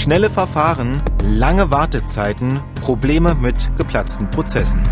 Schnelle 0.00 0.30
Verfahren, 0.30 1.02
lange 1.22 1.70
Wartezeiten, 1.70 2.58
Probleme 2.80 3.34
mit 3.34 3.70
geplatzten 3.76 4.30
Prozessen. 4.30 4.82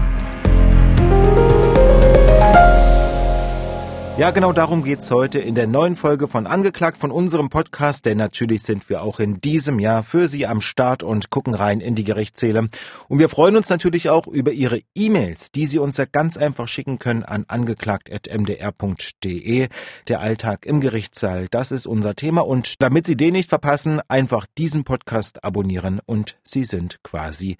Ja, 4.19 4.31
genau 4.33 4.53
darum 4.53 4.83
geht's 4.83 5.12
heute 5.12 5.39
in 5.39 5.55
der 5.55 5.69
neuen 5.69 5.95
Folge 5.95 6.27
von 6.27 6.49
Angeklagt 6.49 6.99
von 6.99 7.12
unserem 7.12 7.51
Podcast, 7.51 8.05
denn 8.05 8.19
natürlich 8.19 8.64
sind 8.64 8.91
wir 8.91 9.05
auch 9.05 9.21
in 9.21 9.41
diesem 9.41 9.79
Jahr 9.79 10.02
für 10.02 10.27
Sie 10.27 10.45
am 10.45 10.61
Start 10.61 11.05
und 11.05 11.30
gucken 11.30 11.55
rein 11.55 11.80
in 11.80 11.95
die 11.95 12.02
Gerichtssäle. 12.02 12.69
Und 13.07 13.20
wir 13.20 13.29
freuen 13.29 13.57
uns 13.57 13.69
natürlich 13.69 14.11
auch 14.11 14.27
über 14.27 14.51
Ihre 14.51 14.80
E-Mails, 14.96 15.52
die 15.52 15.66
Sie 15.66 15.79
uns 15.79 15.98
ja 15.98 16.05
ganz 16.05 16.37
einfach 16.37 16.66
schicken 16.66 16.98
können 16.98 17.23
an 17.23 17.45
angeklagt.mdr.de. 17.46 19.69
Der 20.09 20.21
Alltag 20.21 20.66
im 20.66 20.80
Gerichtssaal, 20.80 21.46
das 21.53 21.71
ist 21.71 21.87
unser 21.87 22.16
Thema 22.16 22.45
und 22.45 22.82
damit 22.82 23.07
Sie 23.07 23.16
den 23.16 23.35
nicht 23.35 23.48
verpassen, 23.48 24.00
einfach 24.09 24.46
diesen 24.59 24.82
Podcast 24.82 25.45
abonnieren 25.45 26.00
und 26.05 26.39
Sie 26.42 26.64
sind 26.64 26.98
quasi 27.05 27.56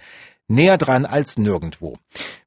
näher 0.48 0.79
dran 0.79 1.07
als 1.07 1.38
nirgendwo. 1.38 1.97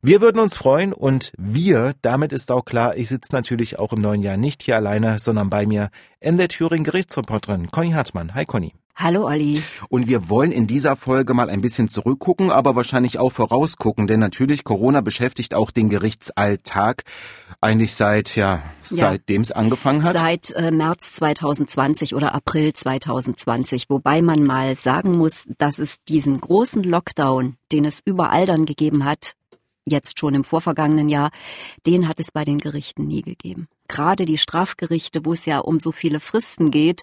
Wir 0.02 0.22
würden 0.22 0.40
uns 0.40 0.58
freuen 0.58 0.92
und 0.94 1.32
wir, 1.38 1.94
damit 2.02 2.34
ist 2.34 2.52
auch 2.52 2.66
klar, 2.66 2.98
ich 2.98 3.08
sitze 3.10 3.34
natürlich 3.34 3.80
auch 3.80 3.94
im 3.94 4.02
neuen 4.02 4.24
Jahr 4.24 4.38
nicht 4.38 4.64
hier 4.64 4.76
alleine, 4.76 5.20
sondern 5.20 5.50
bei 5.50 5.66
mir 5.66 5.90
in 6.20 6.38
der 6.38 6.50
Thüringen 6.50 6.84
Gerichtsreporterin 6.84 7.72
Conny 7.72 7.92
Hartmann. 7.92 8.34
Hi 8.34 8.46
Conny. 8.46 8.74
Hallo 8.96 9.26
Olli. 9.26 9.64
Und 9.90 10.08
wir 10.08 10.30
wollen 10.30 10.52
in 10.52 10.68
dieser 10.68 10.96
Folge 10.96 11.34
mal 11.34 11.50
ein 11.50 11.62
bisschen 11.62 11.88
zurückgucken, 11.88 12.52
aber 12.52 12.76
wahrscheinlich 12.76 13.20
auch 13.20 13.32
vorausgucken, 13.32 14.08
denn 14.08 14.20
natürlich 14.20 14.64
Corona 14.64 15.02
beschäftigt 15.02 15.54
auch 15.54 15.72
den 15.72 15.90
Gerichtsalltag 15.90 17.04
eigentlich 17.62 17.94
seit 17.96 18.36
ja, 18.36 18.64
seitdem 18.84 19.42
es 19.42 19.52
angefangen 19.52 20.04
hat. 20.04 20.18
Seit 20.18 20.52
äh, 20.52 20.72
März 20.72 21.14
2020 21.14 22.16
oder 22.16 22.34
April 22.34 22.74
2020, 22.74 23.90
wobei 23.90 24.22
man 24.22 24.44
mal 24.44 24.76
sagen 24.76 25.18
muss, 25.18 25.48
dass 25.58 25.80
es 25.80 26.04
diesen 26.04 26.42
großen 26.42 26.84
Lockdown, 26.84 27.58
den 27.72 27.86
es 27.86 28.02
überall 28.04 28.46
dann 28.46 28.66
gegeben 28.66 29.06
hat, 29.06 29.34
jetzt 29.86 30.20
schon 30.20 30.36
im 30.36 30.44
vorvergangenen 30.44 31.10
Jahr, 31.10 31.32
den 31.86 32.08
hat 32.08 32.20
es 32.20 32.32
bei 32.32 32.44
den 32.44 32.58
Gerichten 32.58 33.08
nie 33.08 33.22
gegeben. 33.22 33.68
Gerade 33.92 34.24
die 34.24 34.38
Strafgerichte, 34.38 35.26
wo 35.26 35.34
es 35.34 35.46
ja 35.46 35.60
um 35.60 35.82
so 35.82 35.92
viele 35.92 36.22
Fristen 36.22 36.72
geht, 36.72 37.02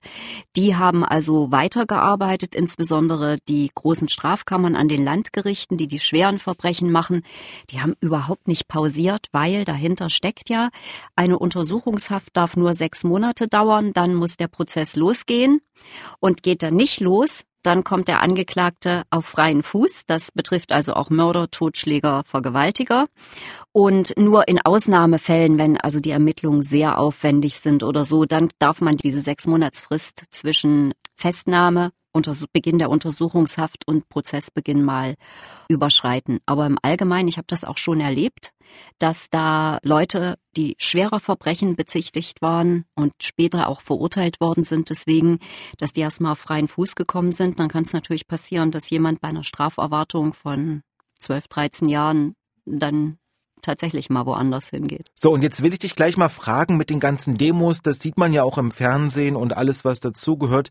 die 0.56 0.74
haben 0.74 1.04
also 1.04 1.52
weitergearbeitet, 1.52 2.54
insbesondere 2.54 3.36
die 3.46 3.70
großen 3.74 4.08
Strafkammern 4.08 4.74
an 4.74 4.88
den 4.88 5.04
Landgerichten, 5.04 5.76
die 5.76 5.86
die 5.86 5.98
schweren 5.98 6.38
Verbrechen 6.38 6.90
machen, 6.90 7.24
die 7.68 7.82
haben 7.82 7.92
überhaupt 8.00 8.48
nicht 8.48 8.68
pausiert, 8.68 9.26
weil 9.32 9.66
dahinter 9.66 10.08
steckt 10.08 10.48
ja, 10.48 10.70
eine 11.14 11.38
Untersuchungshaft 11.38 12.30
darf 12.32 12.56
nur 12.56 12.72
sechs 12.72 13.04
Monate 13.04 13.48
dauern, 13.48 13.92
dann 13.92 14.14
muss 14.14 14.38
der 14.38 14.48
Prozess 14.48 14.96
losgehen. 14.96 15.60
Und 16.20 16.42
geht 16.42 16.62
er 16.62 16.70
nicht 16.70 17.00
los, 17.00 17.44
dann 17.62 17.84
kommt 17.84 18.08
der 18.08 18.22
Angeklagte 18.22 19.02
auf 19.10 19.26
freien 19.26 19.62
Fuß. 19.62 20.04
Das 20.06 20.32
betrifft 20.32 20.72
also 20.72 20.94
auch 20.94 21.10
Mörder, 21.10 21.50
Totschläger, 21.50 22.22
Vergewaltiger. 22.24 23.06
Und 23.72 24.14
nur 24.16 24.48
in 24.48 24.60
Ausnahmefällen, 24.60 25.58
wenn 25.58 25.76
also 25.76 26.00
die 26.00 26.10
Ermittlungen 26.10 26.62
sehr 26.62 26.98
aufwendig 26.98 27.60
sind 27.60 27.82
oder 27.82 28.04
so, 28.04 28.24
dann 28.24 28.48
darf 28.58 28.80
man 28.80 28.96
diese 28.96 29.20
sechs 29.20 29.46
Monatsfrist 29.46 30.24
zwischen 30.30 30.94
Festnahme 31.16 31.92
Beginn 32.52 32.78
der 32.78 32.90
Untersuchungshaft 32.90 33.86
und 33.86 34.08
Prozessbeginn 34.08 34.82
mal 34.82 35.16
überschreiten. 35.68 36.40
Aber 36.46 36.66
im 36.66 36.78
Allgemeinen, 36.82 37.28
ich 37.28 37.36
habe 37.36 37.46
das 37.48 37.64
auch 37.64 37.78
schon 37.78 38.00
erlebt, 38.00 38.52
dass 38.98 39.30
da 39.30 39.78
Leute, 39.82 40.38
die 40.56 40.76
schwerer 40.78 41.20
Verbrechen 41.20 41.76
bezichtigt 41.76 42.42
waren 42.42 42.84
und 42.94 43.12
später 43.22 43.68
auch 43.68 43.80
verurteilt 43.80 44.40
worden 44.40 44.64
sind, 44.64 44.90
deswegen, 44.90 45.38
dass 45.78 45.92
die 45.92 46.00
erstmal 46.00 46.32
auf 46.32 46.38
freien 46.38 46.68
Fuß 46.68 46.94
gekommen 46.94 47.32
sind, 47.32 47.58
dann 47.60 47.68
kann 47.68 47.84
es 47.84 47.92
natürlich 47.92 48.26
passieren, 48.26 48.70
dass 48.70 48.90
jemand 48.90 49.20
bei 49.20 49.28
einer 49.28 49.44
Straferwartung 49.44 50.34
von 50.34 50.82
12, 51.20 51.48
13 51.48 51.88
Jahren 51.88 52.34
dann 52.66 53.18
tatsächlich 53.62 54.10
mal 54.10 54.26
woanders 54.26 54.70
hingeht. 54.70 55.10
So, 55.14 55.32
und 55.32 55.42
jetzt 55.42 55.62
will 55.62 55.72
ich 55.72 55.80
dich 55.80 55.96
gleich 55.96 56.16
mal 56.16 56.28
fragen 56.28 56.76
mit 56.76 56.90
den 56.90 57.00
ganzen 57.00 57.36
Demos, 57.36 57.82
das 57.82 57.98
sieht 57.98 58.16
man 58.16 58.32
ja 58.32 58.42
auch 58.42 58.58
im 58.58 58.70
Fernsehen 58.70 59.36
und 59.36 59.56
alles, 59.56 59.84
was 59.84 60.00
dazugehört. 60.00 60.70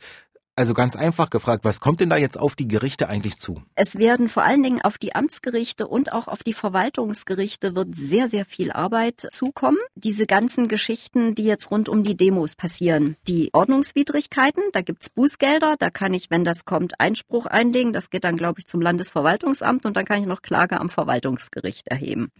Also 0.58 0.74
ganz 0.74 0.96
einfach 0.96 1.30
gefragt, 1.30 1.64
was 1.66 1.80
kommt 1.80 2.00
denn 2.00 2.10
da 2.10 2.18
jetzt 2.18 2.36
auf 2.36 2.56
die 2.56 2.68
Gerichte 2.68 3.08
eigentlich 3.08 3.38
zu? 3.38 3.62
Es 3.76 4.00
werden 4.00 4.28
vor 4.28 4.44
allen 4.44 4.64
Dingen 4.64 4.82
auf 4.82 4.98
die 4.98 5.14
Amtsgerichte 5.14 5.88
und 5.88 6.12
auch 6.12 6.28
auf 6.28 6.42
die 6.42 6.54
Verwaltungsgerichte 6.54 7.76
wird 7.76 7.96
sehr, 7.96 8.28
sehr 8.28 8.44
viel 8.44 8.72
Arbeit 8.72 9.28
zukommen. 9.32 9.78
Diese 9.94 10.26
ganzen 10.26 10.68
Geschichten, 10.68 11.36
die 11.36 11.44
jetzt 11.44 11.70
rund 11.70 11.90
um 11.90 12.02
die 12.02 12.18
Demos 12.18 12.56
passieren. 12.56 13.18
Die 13.28 13.52
Ordnungswidrigkeiten, 13.54 14.64
da 14.74 14.82
gibt's 14.82 15.12
Bußgelder, 15.12 15.76
da 15.78 15.92
kann 15.92 16.16
ich, 16.16 16.32
wenn 16.32 16.44
das 16.44 16.66
kommt, 16.66 17.00
Einspruch 17.00 17.46
einlegen. 17.46 17.94
Das 17.94 18.10
geht 18.10 18.24
dann, 18.24 18.36
glaube 18.36 18.60
ich, 18.60 18.66
zum 18.66 18.82
Landesverwaltungsamt 18.82 19.86
und 19.86 19.96
dann 19.96 20.06
kann 20.06 20.22
ich 20.22 20.28
noch 20.28 20.42
Klage 20.42 20.80
am 20.80 20.90
Verwaltungsgericht 20.90 21.88
erheben. 21.88 22.32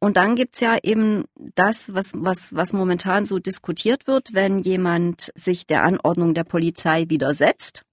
Und 0.00 0.16
dann 0.16 0.34
gibt's 0.34 0.60
ja 0.60 0.78
eben 0.82 1.26
das, 1.54 1.94
was, 1.94 2.12
was, 2.14 2.54
was 2.54 2.72
momentan 2.72 3.26
so 3.26 3.38
diskutiert 3.38 4.06
wird, 4.06 4.32
wenn 4.32 4.58
jemand 4.58 5.30
sich 5.34 5.66
der 5.66 5.84
Anordnung 5.84 6.32
der 6.32 6.44
Polizei 6.44 7.04
widersetzt. 7.08 7.84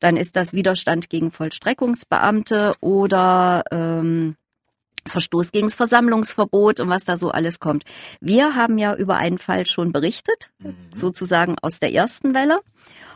Dann 0.00 0.16
ist 0.16 0.36
das 0.36 0.54
Widerstand 0.54 1.10
gegen 1.10 1.30
Vollstreckungsbeamte 1.30 2.72
oder 2.80 3.62
ähm, 3.70 4.36
Verstoß 5.06 5.52
gegen 5.52 5.66
das 5.66 5.74
Versammlungsverbot 5.74 6.80
und 6.80 6.88
was 6.88 7.04
da 7.04 7.18
so 7.18 7.30
alles 7.30 7.60
kommt. 7.60 7.84
Wir 8.20 8.54
haben 8.54 8.78
ja 8.78 8.94
über 8.94 9.16
einen 9.16 9.38
Fall 9.38 9.66
schon 9.66 9.92
berichtet, 9.92 10.50
mhm. 10.58 10.74
sozusagen 10.94 11.56
aus 11.60 11.78
der 11.78 11.92
ersten 11.92 12.34
Welle. 12.34 12.60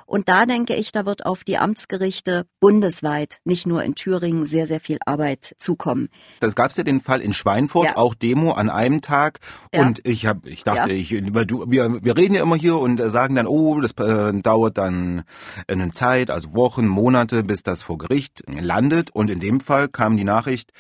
Und 0.09 0.31
da 0.31 0.47
denke 0.47 0.75
ich, 0.75 0.91
da 0.91 1.05
wird 1.05 1.27
auf 1.27 1.45
die 1.45 1.59
Amtsgerichte 1.59 2.47
bundesweit, 2.61 3.41
nicht 3.45 3.67
nur 3.67 3.83
in 3.83 3.95
Thüringen, 3.95 4.47
sehr, 4.47 4.67
sehr 4.67 4.81
viel 4.81 4.97
Arbeit 5.05 5.55
zukommen. 5.59 6.09
Das 6.41 6.55
gab 6.55 6.71
es 6.71 6.79
ja 6.79 6.83
den 6.83 7.03
Fall 7.03 7.21
in 7.21 7.35
Schweinfurt, 7.35 7.85
ja. 7.85 7.97
auch 7.99 8.15
Demo 8.15 8.53
an 8.53 8.71
einem 8.71 9.03
Tag. 9.03 9.41
Ja. 9.71 9.83
Und 9.83 10.01
ich 10.07 10.25
habe, 10.25 10.49
ich 10.49 10.65
dachte, 10.65 10.95
ja. 10.95 10.99
ich, 10.99 11.11
du, 11.11 11.71
wir, 11.71 12.03
wir 12.03 12.17
reden 12.17 12.35
ja 12.35 12.43
immer 12.43 12.57
hier 12.57 12.79
und 12.79 12.99
sagen 13.11 13.35
dann, 13.35 13.47
oh, 13.47 13.83
das 13.83 13.93
äh, 13.99 14.33
dauert 14.41 14.79
dann 14.79 15.25
eine 15.67 15.91
Zeit, 15.91 16.31
also 16.31 16.55
Wochen, 16.55 16.87
Monate, 16.87 17.45
bis 17.45 17.63
das 17.63 17.83
vor 17.83 17.99
Gericht 17.99 18.45
landet. 18.49 19.11
Und 19.11 19.29
in 19.29 19.41
dem 19.41 19.61
Fall 19.61 19.89
kam 19.89 20.17
die 20.17 20.25
Nachricht, 20.25 20.73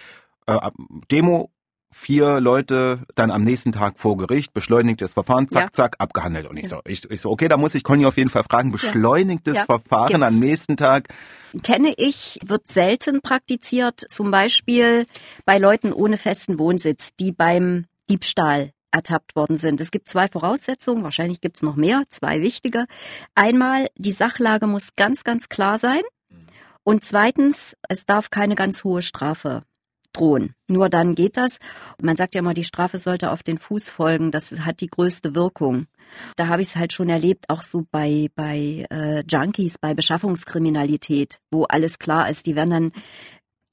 äh, 0.46 0.56
Demo 1.10 1.50
vier 1.90 2.40
Leute 2.40 3.00
dann 3.14 3.30
am 3.30 3.42
nächsten 3.42 3.72
Tag 3.72 3.98
vor 3.98 4.16
Gericht, 4.16 4.52
beschleunigtes 4.52 5.14
Verfahren, 5.14 5.48
zack, 5.48 5.62
ja. 5.62 5.72
zack, 5.72 5.96
abgehandelt. 5.98 6.46
Und 6.46 6.56
ich 6.56 6.68
so, 6.68 6.80
ich, 6.84 7.10
ich 7.10 7.20
so, 7.20 7.30
okay, 7.30 7.48
da 7.48 7.56
muss 7.56 7.74
ich 7.74 7.82
Conny 7.82 8.06
auf 8.06 8.16
jeden 8.16 8.30
Fall 8.30 8.44
fragen, 8.44 8.72
beschleunigtes 8.72 9.56
ja. 9.56 9.64
Verfahren 9.64 10.08
Gibt's. 10.08 10.26
am 10.26 10.38
nächsten 10.38 10.76
Tag. 10.76 11.08
Kenne 11.62 11.94
ich, 11.96 12.38
wird 12.44 12.68
selten 12.68 13.20
praktiziert, 13.22 14.04
zum 14.10 14.30
Beispiel 14.30 15.06
bei 15.44 15.58
Leuten 15.58 15.92
ohne 15.92 16.18
festen 16.18 16.58
Wohnsitz, 16.58 17.10
die 17.18 17.32
beim 17.32 17.86
Diebstahl 18.10 18.72
ertappt 18.90 19.36
worden 19.36 19.56
sind. 19.56 19.80
Es 19.80 19.90
gibt 19.90 20.08
zwei 20.08 20.28
Voraussetzungen, 20.28 21.02
wahrscheinlich 21.02 21.40
gibt 21.40 21.56
es 21.56 21.62
noch 21.62 21.76
mehr, 21.76 22.04
zwei 22.10 22.42
wichtige. 22.42 22.86
Einmal, 23.34 23.88
die 23.96 24.12
Sachlage 24.12 24.66
muss 24.66 24.94
ganz, 24.96 25.24
ganz 25.24 25.48
klar 25.48 25.78
sein. 25.78 26.00
Und 26.84 27.04
zweitens, 27.04 27.76
es 27.88 28.06
darf 28.06 28.30
keine 28.30 28.54
ganz 28.54 28.82
hohe 28.82 29.02
Strafe 29.02 29.62
drohen. 30.12 30.54
Nur 30.70 30.88
dann 30.88 31.14
geht 31.14 31.36
das. 31.36 31.58
Man 32.00 32.16
sagt 32.16 32.34
ja 32.34 32.40
immer, 32.40 32.54
die 32.54 32.64
Strafe 32.64 32.98
sollte 32.98 33.30
auf 33.30 33.42
den 33.42 33.58
Fuß 33.58 33.90
folgen. 33.90 34.30
Das 34.30 34.52
hat 34.60 34.80
die 34.80 34.88
größte 34.88 35.34
Wirkung. 35.34 35.86
Da 36.36 36.48
habe 36.48 36.62
ich 36.62 36.68
es 36.68 36.76
halt 36.76 36.92
schon 36.92 37.08
erlebt, 37.08 37.50
auch 37.50 37.62
so 37.62 37.84
bei, 37.90 38.28
bei 38.34 38.86
äh, 38.90 39.22
Junkies, 39.28 39.78
bei 39.78 39.94
Beschaffungskriminalität, 39.94 41.40
wo 41.50 41.64
alles 41.64 41.98
klar 41.98 42.30
ist. 42.30 42.46
Die 42.46 42.56
werden 42.56 42.70
dann, 42.70 42.92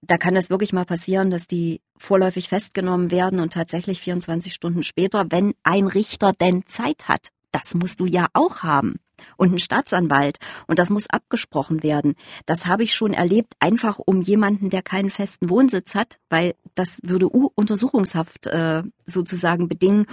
da 0.02 0.18
kann 0.18 0.36
das 0.36 0.50
wirklich 0.50 0.74
mal 0.74 0.86
passieren, 0.86 1.32
dass 1.32 1.48
die 1.48 1.82
vorläufig 1.98 2.50
festgenommen 2.50 3.12
werden 3.12 3.40
und 3.40 3.54
tatsächlich 3.54 4.02
24 4.02 4.54
Stunden 4.54 4.84
später, 4.84 5.26
wenn 5.30 5.54
ein 5.64 5.88
Richter 5.88 6.34
denn 6.34 6.66
Zeit 6.66 7.08
hat. 7.08 7.30
Das 7.52 7.74
musst 7.74 8.02
du 8.02 8.06
ja 8.06 8.28
auch 8.34 8.64
haben 8.64 9.00
und 9.38 9.54
ein 9.54 9.60
Staatsanwalt. 9.60 10.38
Und 10.68 10.80
das 10.80 10.90
muss 10.90 11.10
abgesprochen 11.10 11.84
werden. 11.84 12.16
Das 12.46 12.66
habe 12.66 12.84
ich 12.84 12.94
schon 12.96 13.14
erlebt, 13.14 13.54
einfach 13.60 14.00
um 14.00 14.22
jemanden, 14.22 14.70
der 14.70 14.82
keinen 14.82 15.12
festen 15.12 15.50
Wohnsitz 15.50 15.96
hat, 15.96 16.20
weil 16.30 16.56
das 16.76 17.00
würde 17.04 17.34
U 17.34 17.50
Untersuchungshaft 17.56 18.48
äh, 18.48 18.84
sozusagen 19.06 19.68
bedingen, 19.68 20.08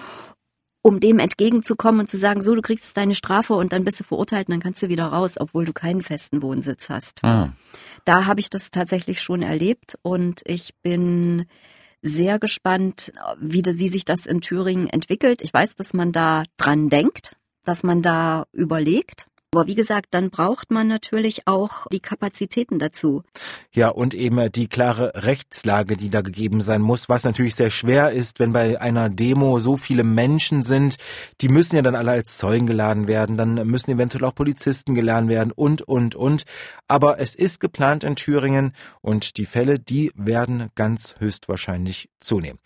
um 0.83 0.99
dem 0.99 1.21
entgegenzukommen 1.21 2.01
und 2.01 2.09
zu 2.09 2.17
sagen, 2.17 2.43
so, 2.43 2.55
du 2.55 2.61
kriegst 2.61 2.85
jetzt 2.87 2.97
deine 2.97 3.15
Strafe 3.15 3.55
und 3.55 3.73
dann 3.73 3.85
bist 3.85 4.01
du 4.01 4.05
verurteilt 4.05 4.49
und 4.49 4.53
dann 4.53 4.61
kannst 4.61 4.83
du 4.83 4.89
wieder 4.89 5.07
raus, 5.07 5.35
obwohl 5.39 5.65
du 5.65 5.73
keinen 5.73 6.03
festen 6.03 6.43
Wohnsitz 6.43 6.89
hast. 6.89 7.23
Ah. 7.23 7.53
Da 8.05 8.27
habe 8.27 8.41
ich 8.41 8.51
das 8.51 8.73
tatsächlich 8.73 9.23
schon 9.23 9.43
erlebt 9.43 9.97
und 10.03 10.43
ich 10.45 10.75
bin 10.83 11.47
sehr 12.03 12.41
gespannt, 12.41 13.13
wie, 13.41 13.63
wie 13.65 13.89
sich 13.89 14.05
das 14.05 14.27
in 14.27 14.41
Thüringen 14.41 14.89
entwickelt. 14.89 15.41
Ich 15.43 15.55
weiß, 15.55 15.77
dass 15.77 15.95
man 15.95 16.11
da 16.11 16.43
dran 16.57 16.89
denkt, 16.89 17.37
dass 17.65 17.83
man 17.83 18.03
da 18.03 18.47
überlegt. 18.53 19.27
Aber 19.55 19.67
wie 19.67 19.75
gesagt, 19.75 20.07
dann 20.13 20.31
braucht 20.31 20.71
man 20.71 20.89
natürlich 20.89 21.47
auch 21.47 21.87
die 21.93 22.01
Kapazitäten 22.01 22.79
dazu. 22.79 23.23
Ja, 23.71 23.91
und 23.91 24.15
eben 24.15 24.51
die 24.51 24.67
klare 24.67 25.13
Rechtslage, 25.15 25.99
die 25.99 26.09
da 26.09 26.23
gegeben 26.23 26.63
sein 26.63 26.81
muss, 26.81 27.11
was 27.11 27.25
natürlich 27.25 27.55
sehr 27.55 27.69
schwer 27.69 28.13
ist, 28.13 28.41
wenn 28.41 28.55
bei 28.55 28.81
einer 28.81 29.11
Demo 29.11 29.59
so 29.59 29.77
viele 29.77 30.05
Menschen 30.05 30.63
sind. 30.63 30.97
Die 31.43 31.51
müssen 31.51 31.77
ja 31.77 31.83
dann 31.83 31.95
alle 31.95 32.13
als 32.13 32.39
Zeugen 32.39 32.67
geladen 32.67 33.09
werden, 33.09 33.37
dann 33.37 33.55
müssen 33.67 33.91
eventuell 33.91 34.25
auch 34.25 34.35
Polizisten 34.35 34.95
geladen 34.95 35.29
werden 35.29 35.53
und, 35.53 35.83
und, 35.83 36.15
und. 36.15 36.45
Aber 36.89 37.21
es 37.21 37.35
ist 37.35 37.61
geplant 37.61 38.05
in 38.05 38.17
Thüringen 38.17 38.73
und 39.03 39.37
die 39.37 39.45
Fälle, 39.45 39.79
die 39.79 40.13
werden 40.15 40.71
ganz 40.77 41.17
höchstwahrscheinlich 41.19 42.09
zunehmen. 42.21 42.59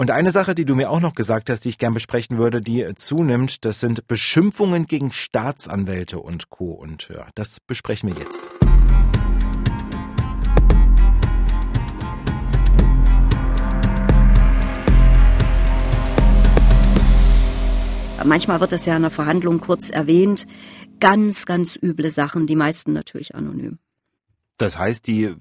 Und 0.00 0.10
eine 0.10 0.32
Sache, 0.32 0.54
die 0.54 0.64
du 0.64 0.74
mir 0.74 0.88
auch 0.88 1.00
noch 1.00 1.14
gesagt 1.14 1.50
hast, 1.50 1.66
die 1.66 1.68
ich 1.68 1.76
gern 1.76 1.92
besprechen 1.92 2.38
würde, 2.38 2.62
die 2.62 2.86
zunimmt, 2.94 3.66
das 3.66 3.80
sind 3.80 4.06
Beschimpfungen 4.06 4.86
gegen 4.86 5.12
Staatsanwälte 5.12 6.20
und 6.20 6.48
Co. 6.48 6.70
Und 6.70 7.10
ja, 7.10 7.26
das 7.34 7.60
besprechen 7.60 8.08
wir 8.08 8.16
jetzt. 8.16 8.42
Manchmal 18.24 18.60
wird 18.60 18.72
es 18.72 18.86
ja 18.86 18.96
in 18.96 19.02
der 19.02 19.10
Verhandlung 19.10 19.60
kurz 19.60 19.90
erwähnt. 19.90 20.46
Ganz, 20.98 21.44
ganz 21.44 21.76
üble 21.76 22.10
Sachen, 22.10 22.46
die 22.46 22.56
meisten 22.56 22.94
natürlich 22.94 23.34
anonym. 23.34 23.78
Das 24.60 24.78
heißt, 24.78 25.06
die 25.06 25.34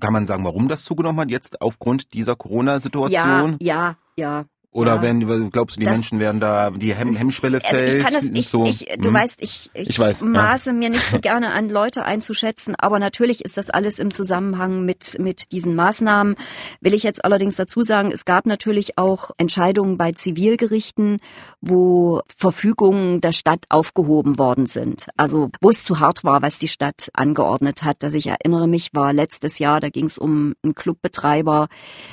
kann 0.00 0.12
man 0.12 0.26
sagen, 0.26 0.44
warum 0.44 0.66
das 0.66 0.84
zugenommen 0.84 1.20
hat 1.20 1.30
jetzt 1.30 1.60
aufgrund 1.60 2.14
dieser 2.14 2.34
Corona-Situation? 2.34 3.58
Ja, 3.60 3.96
ja, 3.96 3.96
ja. 4.16 4.44
Oder 4.76 4.96
ja. 4.96 5.02
wenn, 5.02 5.50
glaubst 5.50 5.76
du, 5.76 5.80
die 5.80 5.86
das, 5.86 5.94
Menschen 5.94 6.20
werden 6.20 6.38
da, 6.38 6.70
die 6.70 6.94
Hemm 6.94 7.16
Hemmschwelle 7.16 7.62
fällt? 7.62 7.82
Also 7.82 7.96
ich 7.96 8.04
kann 8.04 8.12
das, 8.12 8.24
ich, 8.24 8.48
so, 8.48 8.66
ich, 8.66 8.86
du 8.98 9.08
hm? 9.08 9.14
weißt, 9.14 9.42
ich, 9.42 9.70
ich, 9.72 9.88
ich 9.88 9.98
weiß, 9.98 10.20
maße 10.20 10.70
ja. 10.70 10.76
mir 10.76 10.90
nicht 10.90 11.10
so 11.10 11.18
gerne 11.20 11.52
an, 11.52 11.70
Leute 11.70 12.04
einzuschätzen, 12.04 12.74
aber 12.76 12.98
natürlich 12.98 13.42
ist 13.42 13.56
das 13.56 13.70
alles 13.70 13.98
im 13.98 14.12
Zusammenhang 14.12 14.84
mit, 14.84 15.18
mit 15.18 15.50
diesen 15.52 15.74
Maßnahmen. 15.74 16.36
Will 16.82 16.92
ich 16.92 17.04
jetzt 17.04 17.24
allerdings 17.24 17.56
dazu 17.56 17.84
sagen, 17.84 18.12
es 18.12 18.26
gab 18.26 18.44
natürlich 18.44 18.98
auch 18.98 19.30
Entscheidungen 19.38 19.96
bei 19.96 20.12
Zivilgerichten, 20.12 21.20
wo 21.62 22.20
Verfügungen 22.36 23.22
der 23.22 23.32
Stadt 23.32 23.64
aufgehoben 23.70 24.38
worden 24.38 24.66
sind. 24.66 25.08
Also, 25.16 25.48
wo 25.62 25.70
es 25.70 25.84
zu 25.84 26.00
hart 26.00 26.22
war, 26.22 26.42
was 26.42 26.58
die 26.58 26.68
Stadt 26.68 27.08
angeordnet 27.14 27.82
hat. 27.82 28.02
Dass 28.02 28.12
ich 28.12 28.26
erinnere 28.26 28.68
mich, 28.68 28.90
war 28.92 29.14
letztes 29.14 29.58
Jahr, 29.58 29.80
da 29.80 29.88
ging 29.88 30.04
es 30.04 30.18
um 30.18 30.54
einen 30.62 30.74
Clubbetreiber, 30.74 31.68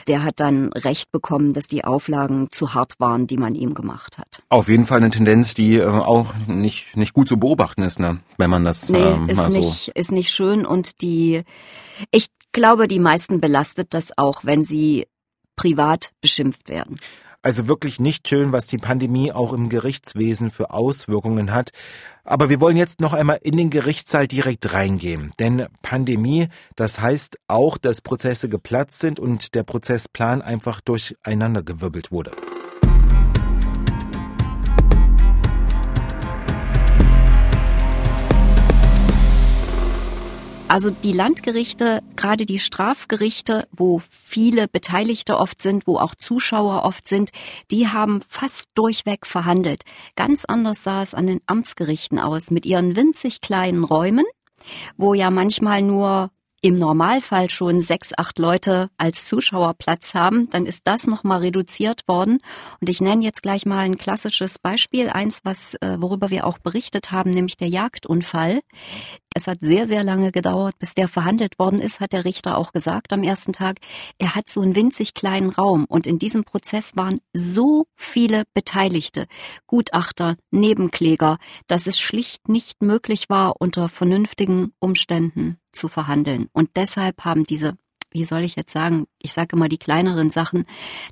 der 0.07 0.23
hat 0.23 0.39
dann 0.39 0.71
Recht 0.71 1.11
bekommen, 1.11 1.51
dass 1.51 1.67
die 1.67 1.83
Auflagen 1.83 2.51
zu 2.53 2.73
hart 2.73 2.99
waren, 2.99 3.27
die 3.27 3.37
man 3.37 3.55
ihm 3.55 3.73
gemacht 3.73 4.17
hat. 4.17 4.43
Auf 4.49 4.67
jeden 4.69 4.85
Fall 4.85 4.97
eine 4.97 5.09
Tendenz, 5.09 5.53
die 5.53 5.77
äh, 5.77 5.85
auch 5.85 6.33
nicht, 6.47 6.95
nicht 6.95 7.13
gut 7.13 7.27
zu 7.27 7.37
beobachten 7.37 7.83
ist, 7.83 7.99
ne? 7.99 8.19
wenn 8.37 8.49
man 8.49 8.63
das 8.63 8.89
nee, 8.89 8.99
ähm, 8.99 9.29
ist 9.29 9.37
mal 9.37 9.51
so... 9.51 9.59
Nicht, 9.59 9.87
ist 9.89 10.11
nicht 10.11 10.31
schön 10.31 10.65
und 10.65 11.01
die, 11.01 11.43
ich 12.11 12.27
glaube, 12.51 12.87
die 12.87 12.99
meisten 12.99 13.41
belastet 13.41 13.93
das 13.93 14.17
auch, 14.17 14.45
wenn 14.45 14.63
sie 14.63 15.07
privat 15.55 16.11
beschimpft 16.21 16.69
werden. 16.69 16.95
Also 17.43 17.67
wirklich 17.67 17.99
nicht 17.99 18.29
schön, 18.29 18.53
was 18.53 18.67
die 18.67 18.77
Pandemie 18.77 19.33
auch 19.33 19.51
im 19.51 19.67
Gerichtswesen 19.67 20.49
für 20.49 20.71
Auswirkungen 20.71 21.51
hat. 21.51 21.71
Aber 22.23 22.49
wir 22.49 22.61
wollen 22.61 22.77
jetzt 22.77 23.01
noch 23.01 23.11
einmal 23.11 23.39
in 23.43 23.57
den 23.57 23.69
Gerichtssaal 23.69 24.29
direkt 24.29 24.71
reingehen. 24.71 25.33
Denn 25.39 25.67
Pandemie, 25.81 26.47
das 26.77 27.01
heißt 27.01 27.37
auch, 27.49 27.77
dass 27.77 27.99
Prozesse 27.99 28.47
geplatzt 28.47 28.99
sind 28.99 29.19
und 29.19 29.55
der 29.55 29.63
Prozessplan 29.63 30.41
einfach 30.41 30.79
durcheinandergewirbelt 30.79 32.13
wurde. 32.13 32.31
Also 40.73 40.89
die 40.89 41.11
Landgerichte, 41.11 42.01
gerade 42.15 42.47
die 42.47 42.57
Strafgerichte, 42.57 43.67
wo 43.71 43.99
viele 43.99 44.67
Beteiligte 44.67 45.37
oft 45.37 45.61
sind, 45.61 45.85
wo 45.85 45.97
auch 45.97 46.15
Zuschauer 46.15 46.83
oft 46.83 47.07
sind, 47.07 47.29
die 47.69 47.89
haben 47.89 48.21
fast 48.27 48.71
durchweg 48.73 49.27
verhandelt. 49.27 49.83
Ganz 50.15 50.45
anders 50.45 50.83
sah 50.83 51.03
es 51.03 51.13
an 51.13 51.27
den 51.27 51.41
Amtsgerichten 51.45 52.19
aus, 52.19 52.49
mit 52.49 52.65
ihren 52.65 52.95
winzig 52.95 53.39
kleinen 53.39 53.83
Räumen, 53.83 54.25
wo 54.97 55.13
ja 55.13 55.29
manchmal 55.29 55.83
nur 55.83 56.31
im 56.63 56.79
Normalfall 56.79 57.49
schon 57.49 57.81
sechs, 57.81 58.11
acht 58.17 58.39
Leute 58.39 58.89
als 58.97 59.25
Zuschauer 59.25 59.73
Platz 59.73 60.13
haben, 60.13 60.49
dann 60.49 60.65
ist 60.65 60.83
das 60.85 61.05
nochmal 61.05 61.41
reduziert 61.41 62.07
worden. 62.07 62.39
Und 62.79 62.89
ich 62.89 63.01
nenne 63.01 63.21
jetzt 63.21 63.43
gleich 63.43 63.65
mal 63.65 63.79
ein 63.79 63.97
klassisches 63.97 64.59
Beispiel, 64.59 65.09
eins, 65.09 65.41
was, 65.43 65.73
äh, 65.81 65.97
worüber 65.99 66.29
wir 66.29 66.47
auch 66.47 66.59
berichtet 66.59 67.11
haben, 67.11 67.31
nämlich 67.31 67.57
der 67.57 67.67
Jagdunfall. 67.67 68.61
Es 69.35 69.47
hat 69.47 69.57
sehr, 69.59 69.87
sehr 69.87 70.05
lange 70.05 70.31
gedauert, 70.31 70.79
bis 70.79 70.93
der 70.93 71.09
verhandelt 71.09 71.59
worden 71.59 71.81
ist, 71.81 71.99
hat 71.99 72.13
der 72.13 72.23
Richter 72.23 72.57
auch 72.57 72.71
gesagt 72.71 73.11
am 73.11 73.23
ersten 73.23 73.51
Tag. 73.51 73.79
Er 74.17 74.33
hat 74.33 74.47
so 74.47 74.61
einen 74.61 74.77
winzig 74.77 75.13
kleinen 75.13 75.49
Raum 75.49 75.83
und 75.83 76.07
in 76.07 76.17
diesem 76.17 76.45
Prozess 76.45 76.95
waren 76.95 77.19
so 77.33 77.87
viele 77.97 78.43
Beteiligte, 78.53 79.27
Gutachter, 79.67 80.37
Nebenkläger, 80.51 81.39
dass 81.67 81.87
es 81.87 81.99
schlicht 81.99 82.47
nicht 82.47 82.81
möglich 82.81 83.27
war, 83.27 83.59
unter 83.59 83.89
vernünftigen 83.89 84.71
Umständen 84.79 85.57
zu 85.73 85.89
verhandeln. 85.89 86.47
Und 86.53 86.71
deshalb 86.75 87.25
haben 87.25 87.43
diese 87.43 87.77
wie 88.13 88.23
soll 88.23 88.43
ich 88.43 88.55
jetzt 88.55 88.71
sagen, 88.71 89.07
ich 89.19 89.33
sage 89.33 89.55
immer 89.55 89.67
die 89.67 89.79
kleineren 89.79 90.29
Sachen, 90.29 90.65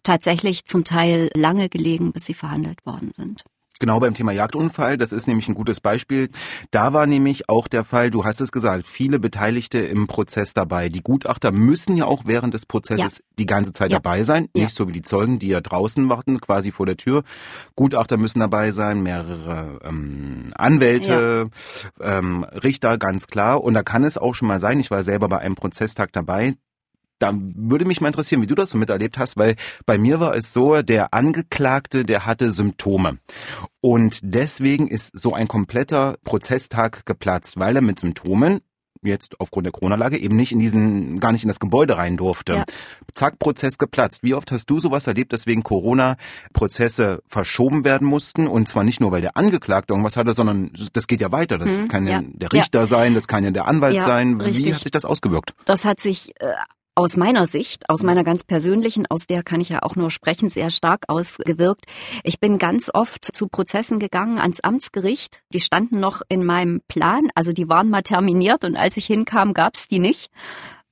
tatsächlich 0.04 0.66
zum 0.66 0.84
Teil 0.84 1.30
lange 1.34 1.68
gelegen, 1.68 2.12
bis 2.14 2.28
sie 2.28 2.36
verhandelt 2.36 2.86
worden 2.86 3.12
sind. 3.18 3.44
Genau 3.82 4.00
beim 4.00 4.14
Thema 4.14 4.32
Jagdunfall, 4.32 4.96
das 4.96 5.12
ist 5.12 5.28
nämlich 5.28 5.50
ein 5.50 5.56
gutes 5.56 5.82
Beispiel. 5.82 6.30
Da 6.70 6.94
war 6.94 7.08
nämlich 7.08 7.50
auch 7.50 7.68
der 7.68 7.84
Fall, 7.84 8.12
du 8.12 8.24
hast 8.24 8.40
es 8.40 8.52
gesagt, 8.52 8.86
viele 8.86 9.18
Beteiligte 9.18 9.80
im 9.80 10.06
Prozess 10.06 10.54
dabei. 10.54 10.88
Die 10.88 11.02
Gutachter 11.02 11.52
müssen 11.52 11.98
ja 11.98 12.06
auch 12.06 12.22
während 12.26 12.54
des 12.54 12.68
Prozesses 12.68 13.18
ja. 13.18 13.24
die 13.40 13.48
ganze 13.48 13.74
Zeit 13.74 13.90
ja. 13.90 13.98
dabei 13.98 14.22
sein, 14.22 14.50
ja. 14.54 14.66
nicht 14.66 14.76
so 14.76 14.88
wie 14.88 14.92
die 14.92 15.02
Zeugen, 15.02 15.40
die 15.40 15.48
ja 15.48 15.62
draußen 15.62 16.08
warten, 16.10 16.40
quasi 16.40 16.72
vor 16.72 16.86
der 16.86 16.96
Tür. 16.96 17.24
Gutachter 17.76 18.18
müssen 18.18 18.40
dabei 18.40 18.70
sein, 18.70 19.02
mehrere 19.02 19.80
ähm, 19.84 20.52
Anwälte, 20.54 21.50
ähm, 22.00 22.44
Richter, 22.44 23.00
ganz 23.00 23.26
klar. 23.26 23.64
Und 23.64 23.74
da 23.74 23.82
kann 23.82 24.04
es 24.04 24.20
auch 24.20 24.36
schon 24.36 24.48
mal 24.48 24.60
sein, 24.60 24.80
ich 24.80 24.92
war 24.92 25.02
selber 25.02 25.28
bei 25.28 25.40
einem 25.40 25.56
Prozesstag 25.56 26.14
dabei, 26.14 26.54
da 27.22 27.34
würde 27.34 27.86
mich 27.86 28.02
mal 28.02 28.08
interessieren, 28.08 28.42
wie 28.42 28.48
du 28.48 28.56
das 28.56 28.72
so 28.72 28.78
miterlebt 28.78 29.18
hast, 29.18 29.38
weil 29.38 29.56
bei 29.86 29.98
mir 29.98 30.20
war 30.20 30.36
es 30.36 30.54
so, 30.54 30.82
der 30.82 31.14
Angeklagte, 31.14 32.06
der 32.06 32.26
hatte 32.26 32.52
Symptome. 32.52 33.20
Und 33.80 34.20
deswegen 34.24 34.88
ist 34.88 35.18
so 35.18 35.34
ein 35.34 35.48
kompletter 35.48 36.16
Prozesstag 36.24 37.06
geplatzt, 37.06 37.60
weil 37.60 37.76
er 37.76 37.82
mit 37.82 38.00
Symptomen 38.00 38.62
jetzt 39.04 39.40
aufgrund 39.40 39.66
der 39.66 39.72
Corona-Lage 39.72 40.18
eben 40.18 40.36
nicht 40.36 40.52
in 40.52 40.60
diesen, 40.60 41.20
gar 41.20 41.32
nicht 41.32 41.44
in 41.44 41.48
das 41.48 41.60
Gebäude 41.60 41.98
rein 41.98 42.18
durfte. 42.18 42.54
Ja. 42.54 42.66
Zack, 43.14 43.40
Prozess 43.40 43.78
geplatzt. 43.78 44.24
Wie 44.24 44.34
oft 44.34 44.52
hast 44.52 44.70
du 44.70 44.80
sowas 44.80 45.08
erlebt, 45.08 45.34
dass 45.34 45.48
wegen 45.48 45.64
Corona 45.64 46.18
Prozesse 46.54 47.24
verschoben 47.28 47.84
werden 47.84 48.08
mussten? 48.08 48.48
Und 48.48 48.68
zwar 48.68 48.84
nicht 48.84 49.00
nur, 49.00 49.12
weil 49.12 49.22
der 49.22 49.38
Angeklagte 49.38 49.94
irgendwas 49.94 50.18
hatte, 50.18 50.34
sondern 50.34 50.72
das 50.94 51.08
geht 51.08 51.22
ja 51.22 51.32
weiter. 51.32 51.58
Das 51.58 51.78
mhm, 51.78 51.88
kann 51.88 52.08
ja, 52.08 52.22
der 52.24 52.54
Richter 52.54 52.82
ja. 52.82 52.86
sein, 52.86 53.16
das 53.16 53.28
kann 53.28 53.44
ja 53.44 53.52
der 53.52 53.68
Anwalt 53.68 54.02
sein. 54.02 54.40
Wie 54.40 54.44
richtig. 54.44 54.74
hat 54.74 54.84
sich 54.84 54.92
das 54.92 55.06
ausgewirkt? 55.06 55.54
Das 55.66 55.86
hat 55.86 56.00
sich 56.00 56.34
äh, 56.40 56.54
aus 56.96 57.16
meiner 57.16 57.48
Sicht, 57.48 57.90
aus 57.90 58.04
meiner 58.04 58.24
ganz 58.24 58.44
persönlichen, 58.44 59.06
aus 59.08 59.26
der 59.28 59.44
kann 59.44 59.62
ich 59.62 59.70
ja 59.70 59.84
auch 59.84 59.96
nur 59.96 60.12
sprechen, 60.12 60.50
sehr 60.50 60.70
stark 60.70 61.06
ausgewirkt. 61.08 61.86
Ich 62.24 62.40
bin 62.40 62.58
ganz 62.58 62.92
oft 62.94 63.24
zu 63.24 63.48
Prozessen 63.48 64.00
gegangen 64.00 64.40
ans 64.40 64.60
Amtsgericht. 64.60 65.42
Die 65.54 65.60
standen 65.60 66.00
noch 66.00 66.22
in 66.28 66.44
meinem 66.44 66.82
Plan, 66.88 67.30
also 67.34 67.54
die 67.54 67.70
waren 67.70 67.90
mal 67.90 68.04
terminiert 68.04 68.66
und 68.66 68.76
als 68.76 68.98
ich 68.98 69.06
hinkam, 69.06 69.54
gab's 69.54 69.88
die 69.88 70.00
nicht 70.00 70.30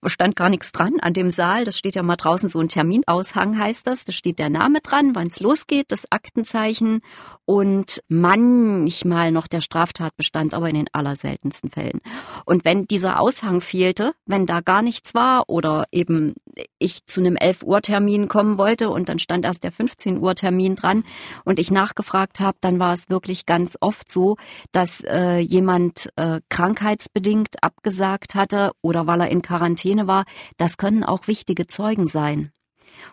stand 0.06 0.36
gar 0.36 0.50
nichts 0.50 0.72
dran 0.72 1.00
an 1.02 1.14
dem 1.14 1.30
Saal. 1.30 1.66
Das 1.66 1.78
steht 1.78 1.96
ja 1.96 2.04
mal 2.04 2.16
draußen 2.16 2.50
so 2.50 2.60
ein 2.60 2.70
Terminaushang 2.70 3.58
heißt 3.58 3.86
das. 3.86 4.06
Da 4.06 4.12
steht 4.12 4.40
der 4.40 4.50
Name 4.50 4.80
dran, 4.82 5.16
wann 5.16 5.28
es 5.28 5.40
losgeht, 5.40 5.92
das 5.92 6.12
Aktenzeichen 6.12 7.02
und 7.46 8.02
manchmal 8.08 9.32
noch 9.32 9.48
der 9.48 9.62
Straftatbestand, 9.62 10.54
aber 10.54 10.70
in 10.70 10.76
den 10.76 10.90
allerseltensten 10.94 11.70
Fällen. 11.70 12.00
Und 12.46 12.64
wenn 12.64 12.86
dieser 12.86 13.20
Aushang 13.20 13.60
fehlte, 13.60 14.14
wenn 14.26 14.46
da 14.46 14.62
gar 14.62 14.82
nichts 14.82 15.14
war 15.14 15.44
oder 15.48 15.86
eben 15.92 16.36
ich 16.78 17.06
zu 17.06 17.20
einem 17.20 17.36
11 17.36 17.64
Uhr 17.64 17.82
Termin 17.82 18.28
kommen 18.28 18.58
wollte 18.58 18.90
und 18.90 19.10
dann 19.10 19.20
stand 19.20 19.46
erst 19.46 19.64
der 19.64 19.72
15 19.72 20.20
Uhr 20.20 20.36
Termin 20.36 20.76
dran 20.76 21.04
und 21.44 21.60
ich 21.60 21.72
nachgefragt 21.72 22.40
habe, 22.40 22.58
dann 22.62 22.80
war 22.80 22.94
es 22.94 23.10
wirklich 23.10 23.46
ganz 23.46 23.78
oft 23.82 24.12
so, 24.12 24.38
dass 24.72 25.02
äh, 25.02 25.40
jemand 25.40 26.10
äh, 26.16 26.42
krankheitsbedingt 26.50 27.64
abgesagt 27.64 28.36
hatte 28.36 28.72
oder 28.82 29.08
weil 29.08 29.22
er 29.22 29.30
in 29.30 29.42
Quarantäne 29.42 29.89
Quarantäne 29.90 30.08
war, 30.08 30.26
das 30.58 30.78
können 30.78 31.04
auch 31.04 31.28
wichtige 31.28 31.68
Zeugen 31.68 32.08
sein. 32.08 32.52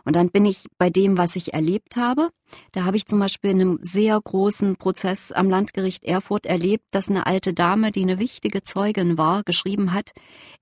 Und 0.04 0.16
dann 0.16 0.30
bin 0.30 0.45
ich 0.45 0.64
bei 0.78 0.90
dem, 0.90 1.16
was 1.16 1.37
ich 1.37 1.54
erlebt 1.54 1.97
habe. 1.97 2.30
Da 2.73 2.85
habe 2.85 2.97
ich 2.97 3.06
zum 3.06 3.21
Beispiel 3.21 3.50
in 3.50 3.61
einem 3.61 3.78
sehr 3.83 4.21
großen 4.21 4.76
Prozess 4.76 5.30
am 5.30 5.49
Landgericht 5.49 6.04
Erfurt 6.04 6.45
erlebt, 6.45 6.85
dass 6.90 7.09
eine 7.09 7.26
alte 7.26 7.54
Dame, 7.54 7.92
die 7.92 8.02
eine 8.02 8.18
wichtige 8.18 8.64
Zeugin 8.64 9.16
war, 9.16 9.45
geschrieben 9.45 9.92
hat, 9.92 10.11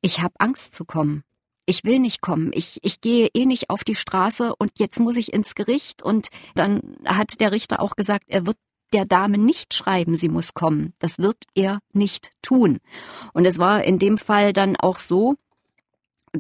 ich 0.03 0.21
habe 0.21 0.35
Angst 0.39 0.75
zu 0.75 0.85
kommen. 0.85 1.23
Ich 1.67 1.85
will 1.85 2.01
nicht 2.01 2.21
kommen. 2.21 2.51
Ich, 2.53 2.79
ich 2.83 3.01
gehe 3.01 3.31
eh 3.33 3.47
nicht 3.47 3.71
auf 3.71 3.83
die 3.83 3.95
Straße 3.95 4.55
und 4.59 4.73
jetzt 4.79 5.01
muss 5.01 5.17
ich 5.17 5.33
ins 5.33 5.55
Gericht. 5.55 6.03
Und 6.03 6.29
dann 6.55 6.97
hat 7.07 7.41
der 7.41 7.53
Richter 7.53 7.81
auch 7.81 7.97
gesagt, 7.97 8.25
er 8.29 8.47
wird 8.47 8.59
der 8.93 9.07
Dame 9.07 9.39
nicht 9.39 9.73
schreiben, 9.75 10.15
sie 10.17 10.29
muss 10.29 10.53
kommen. 10.53 10.93
Das 10.99 11.19
wird 11.19 11.45
er 11.55 11.81
nicht 11.93 12.31
tun. 12.43 12.81
Und 13.33 13.47
es 13.47 13.59
war 13.59 13.85
in 13.85 13.99
dem 13.99 14.19
Fall 14.19 14.53
dann 14.53 14.77
auch 14.77 14.99
so, 14.99 15.37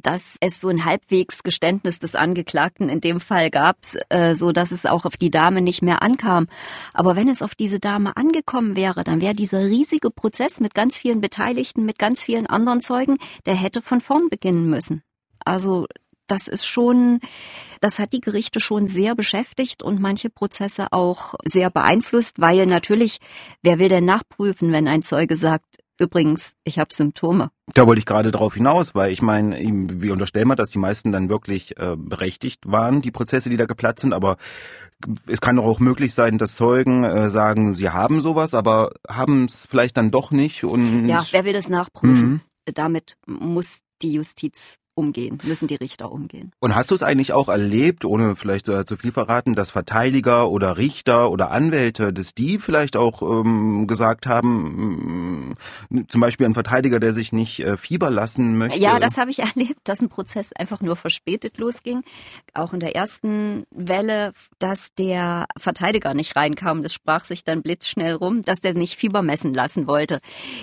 dass 0.02 0.36
es 0.40 0.60
so 0.60 0.68
ein 0.68 0.84
halbwegs 0.84 1.42
Geständnis 1.42 1.98
des 1.98 2.14
Angeklagten 2.14 2.88
in 2.88 3.00
dem 3.00 3.20
Fall 3.20 3.50
gab, 3.50 3.78
äh, 4.08 4.34
so 4.34 4.52
dass 4.52 4.72
es 4.72 4.86
auch 4.86 5.04
auf 5.04 5.16
die 5.16 5.30
Dame 5.30 5.60
nicht 5.60 5.82
mehr 5.82 6.02
ankam. 6.02 6.48
Aber 6.92 7.16
wenn 7.16 7.28
es 7.28 7.42
auf 7.42 7.54
diese 7.54 7.80
Dame 7.80 8.16
angekommen 8.16 8.76
wäre, 8.76 9.04
dann 9.04 9.20
wäre 9.20 9.34
dieser 9.34 9.64
riesige 9.64 10.10
Prozess 10.10 10.60
mit 10.60 10.74
ganz 10.74 10.98
vielen 10.98 11.20
Beteiligten, 11.20 11.84
mit 11.84 11.98
ganz 11.98 12.22
vielen 12.22 12.46
anderen 12.46 12.80
Zeugen, 12.80 13.18
der 13.46 13.54
hätte 13.54 13.82
von 13.82 14.00
vorn 14.00 14.28
beginnen 14.28 14.68
müssen. 14.68 15.02
Also 15.44 15.86
das 16.26 16.48
ist 16.48 16.64
schon, 16.64 17.20
das 17.80 17.98
hat 17.98 18.12
die 18.12 18.20
Gerichte 18.20 18.60
schon 18.60 18.86
sehr 18.86 19.14
beschäftigt 19.14 19.82
und 19.82 20.00
manche 20.00 20.30
Prozesse 20.30 20.92
auch 20.92 21.34
sehr 21.44 21.70
beeinflusst, 21.70 22.40
weil 22.40 22.66
natürlich, 22.66 23.18
wer 23.62 23.78
will 23.78 23.88
denn 23.88 24.06
nachprüfen, 24.06 24.72
wenn 24.72 24.88
ein 24.88 25.02
Zeuge 25.02 25.36
sagt, 25.36 25.83
Übrigens, 25.98 26.54
ich 26.64 26.78
habe 26.78 26.92
Symptome. 26.92 27.50
Da 27.72 27.86
wollte 27.86 28.00
ich 28.00 28.06
gerade 28.06 28.32
drauf 28.32 28.54
hinaus, 28.54 28.94
weil 28.94 29.12
ich 29.12 29.22
meine, 29.22 29.56
wie 29.58 30.10
unterstellen 30.10 30.48
wir, 30.48 30.56
dass 30.56 30.70
die 30.70 30.78
meisten 30.78 31.12
dann 31.12 31.28
wirklich 31.28 31.78
äh, 31.78 31.94
berechtigt 31.96 32.62
waren, 32.66 33.00
die 33.00 33.12
Prozesse, 33.12 33.48
die 33.48 33.56
da 33.56 33.66
geplatzt 33.66 34.02
sind, 34.02 34.12
aber 34.12 34.36
es 35.26 35.40
kann 35.40 35.56
doch 35.56 35.64
auch 35.64 35.80
möglich 35.80 36.12
sein, 36.12 36.38
dass 36.38 36.56
Zeugen 36.56 37.04
äh, 37.04 37.30
sagen, 37.30 37.74
sie 37.74 37.90
haben 37.90 38.20
sowas, 38.20 38.54
aber 38.54 38.92
haben 39.08 39.44
es 39.44 39.66
vielleicht 39.66 39.96
dann 39.96 40.10
doch 40.10 40.32
nicht 40.32 40.64
und 40.64 41.08
Ja, 41.08 41.24
wer 41.30 41.44
will 41.44 41.52
das 41.52 41.68
nachprüfen? 41.68 42.28
Mhm. 42.28 42.40
Damit 42.74 43.16
muss 43.26 43.80
die 44.02 44.14
Justiz 44.14 44.78
umgehen, 44.94 45.38
müssen 45.42 45.68
die 45.68 45.74
Richter 45.74 46.10
umgehen. 46.12 46.52
Und 46.60 46.74
hast 46.74 46.90
du 46.90 46.94
es 46.94 47.02
eigentlich 47.02 47.32
auch 47.32 47.48
erlebt, 47.48 48.04
ohne 48.04 48.36
vielleicht 48.36 48.68
äh, 48.68 48.84
zu 48.84 48.96
viel 48.96 49.12
verraten, 49.12 49.54
dass 49.54 49.70
Verteidiger 49.70 50.50
oder 50.50 50.76
Richter 50.76 51.30
oder 51.30 51.50
Anwälte, 51.50 52.12
dass 52.12 52.34
die 52.34 52.58
vielleicht 52.58 52.96
auch 52.96 53.22
ähm, 53.22 53.86
gesagt 53.86 54.26
haben, 54.26 55.56
mh, 55.90 56.00
mm, 56.00 56.08
zum 56.08 56.20
Beispiel 56.20 56.46
ein 56.46 56.54
Verteidiger, 56.54 57.00
der 57.00 57.12
sich 57.12 57.32
nicht 57.32 57.60
äh, 57.60 57.76
Fieber 57.76 58.10
lassen 58.10 58.56
möchte? 58.56 58.78
Ja, 58.78 58.98
das 58.98 59.18
habe 59.18 59.30
ich 59.30 59.38
erlebt, 59.40 59.80
dass 59.84 60.00
ein 60.00 60.08
Prozess 60.08 60.52
einfach 60.52 60.80
nur 60.80 60.96
verspätet 60.96 61.58
losging. 61.58 62.02
Auch 62.52 62.72
in 62.72 62.80
der 62.80 62.94
ersten 62.94 63.64
Welle, 63.70 64.32
dass 64.58 64.94
der 64.96 65.46
Verteidiger 65.58 66.14
nicht 66.14 66.36
reinkam. 66.36 66.82
Das 66.82 66.92
sprach 66.94 67.24
sich 67.24 67.42
dann 67.44 67.62
blitzschnell 67.62 68.14
rum, 68.14 68.42
dass 68.42 68.60
der 68.60 68.74
nicht 68.74 68.96
Fieber 68.96 69.22
messen 69.22 69.52
lassen 69.52 69.86
wollte. 69.86 70.20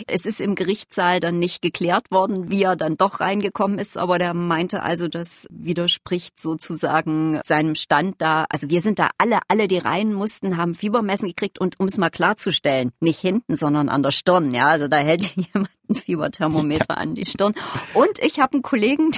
Es 0.07 0.25
ist 0.25 0.39
im 0.39 0.55
Gerichtssaal 0.55 1.19
dann 1.19 1.39
nicht 1.39 1.61
geklärt 1.61 2.11
worden, 2.11 2.49
wie 2.49 2.63
er 2.63 2.75
dann 2.75 2.95
doch 2.95 3.19
reingekommen 3.19 3.77
ist, 3.77 3.97
aber 3.97 4.20
der 4.21 4.35
meinte 4.35 4.83
also, 4.83 5.07
das 5.07 5.47
widerspricht 5.49 6.39
sozusagen 6.39 7.41
seinem 7.43 7.73
Stand 7.73 8.21
da. 8.21 8.45
Also 8.49 8.69
wir 8.69 8.81
sind 8.81 8.99
da 8.99 9.09
alle, 9.17 9.39
alle, 9.47 9.67
die 9.67 9.79
rein 9.79 10.13
mussten, 10.13 10.57
haben 10.57 10.75
Fiebermessen 10.75 11.27
gekriegt 11.27 11.59
und 11.59 11.79
um 11.79 11.87
es 11.87 11.97
mal 11.97 12.11
klarzustellen, 12.11 12.91
nicht 12.99 13.19
hinten, 13.19 13.55
sondern 13.55 13.89
an 13.89 14.03
der 14.03 14.11
Stirn. 14.11 14.53
Ja, 14.53 14.67
also 14.67 14.87
da 14.87 14.97
hält 14.97 15.23
jemand 15.35 15.71
ein 15.89 15.95
Fieberthermometer 15.95 16.85
ja. 16.89 16.95
an 16.95 17.15
die 17.15 17.25
Stirn. 17.25 17.53
Und 17.93 18.19
ich 18.19 18.39
habe 18.39 18.53
einen 18.53 18.61
Kollegen, 18.61 19.11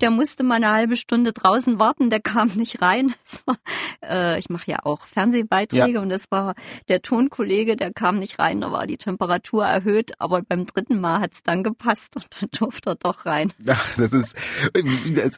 der 0.00 0.10
musste 0.10 0.42
mal 0.42 0.56
eine 0.56 0.70
halbe 0.70 0.96
Stunde 0.96 1.32
draußen 1.32 1.78
warten, 1.78 2.10
der 2.10 2.20
kam 2.20 2.48
nicht 2.54 2.82
rein. 2.82 3.14
War, 3.44 3.58
äh, 4.02 4.38
ich 4.38 4.48
mache 4.48 4.70
ja 4.70 4.78
auch 4.84 5.06
Fernsehbeiträge 5.06 5.94
ja. 5.94 6.00
und 6.00 6.08
das 6.08 6.30
war 6.30 6.54
der 6.88 7.02
Tonkollege, 7.02 7.76
der 7.76 7.92
kam 7.92 8.18
nicht 8.18 8.38
rein, 8.38 8.60
da 8.60 8.72
war 8.72 8.86
die 8.86 8.96
Temperatur 8.96 9.66
erhöht, 9.66 10.12
aber 10.18 10.42
beim 10.42 10.66
dritten 10.66 11.00
Mal 11.00 11.20
hat's 11.20 11.42
dann 11.42 11.62
gepasst 11.62 12.16
und 12.16 12.26
dann 12.40 12.48
durfte 12.58 12.90
er 12.90 12.96
doch 12.96 13.26
rein. 13.26 13.52
Ja, 13.64 13.78
das 13.96 14.12
ist 14.12 14.36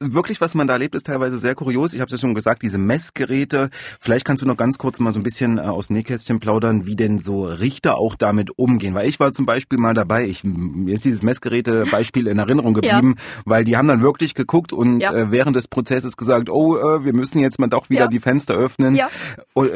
wirklich, 0.01 0.41
was 0.41 0.55
man 0.55 0.67
da 0.67 0.75
erlebt, 0.75 0.95
ist 0.95 1.07
teilweise 1.07 1.39
sehr 1.39 1.55
kurios. 1.55 1.95
Ich 1.95 2.01
habe 2.01 2.07
es 2.07 2.13
ja 2.13 2.19
schon 2.19 2.35
gesagt, 2.35 2.63
diese 2.63 2.79
Messgeräte. 2.79 3.71
Vielleicht 4.01 4.25
kannst 4.25 4.43
du 4.43 4.47
noch 4.47 4.57
ganz 4.57 4.79
kurz 4.79 5.01
mal 5.01 5.13
so 5.13 5.21
ein 5.21 5.23
bisschen 5.23 5.59
äh, 5.59 5.63
aus 5.63 5.91
Nähkästchen 5.91 6.41
plaudern, 6.41 6.87
wie 6.87 6.97
denn 6.97 7.19
so 7.19 7.45
Richter 7.45 7.99
auch 7.99 8.15
damit 8.15 8.59
umgehen. 8.59 8.95
Weil 8.95 9.09
ich 9.09 9.21
war 9.21 9.33
zum 9.33 9.47
Beispiel 9.47 9.79
mal 9.79 9.95
dabei, 9.95 10.27
ich 10.27 10.45
mir 10.61 10.95
ist 10.95 11.05
dieses 11.05 11.23
Messgeräte-Beispiel 11.23 12.27
in 12.27 12.39
Erinnerung 12.39 12.75
geblieben, 12.75 13.15
ja. 13.17 13.43
weil 13.45 13.65
die 13.65 13.77
haben 13.77 13.89
dann 13.89 14.03
wirklich 14.03 14.35
geguckt 14.35 14.73
und 14.73 15.01
ja. 15.01 15.13
äh, 15.13 15.31
während 15.33 15.57
des 15.57 15.69
Prozesses 15.69 16.17
gesagt, 16.17 16.51
oh, 16.51 16.77
äh, 16.77 17.05
wir 17.05 17.13
müssen 17.13 17.41
jetzt 17.41 17.59
mal 17.59 17.69
doch 17.69 17.91
wieder 17.91 18.03
ja. 18.03 18.09
die 18.09 18.21
Fenster 18.21 18.55
öffnen. 18.55 18.95
Ja. 18.95 19.09
Oh, 19.55 19.67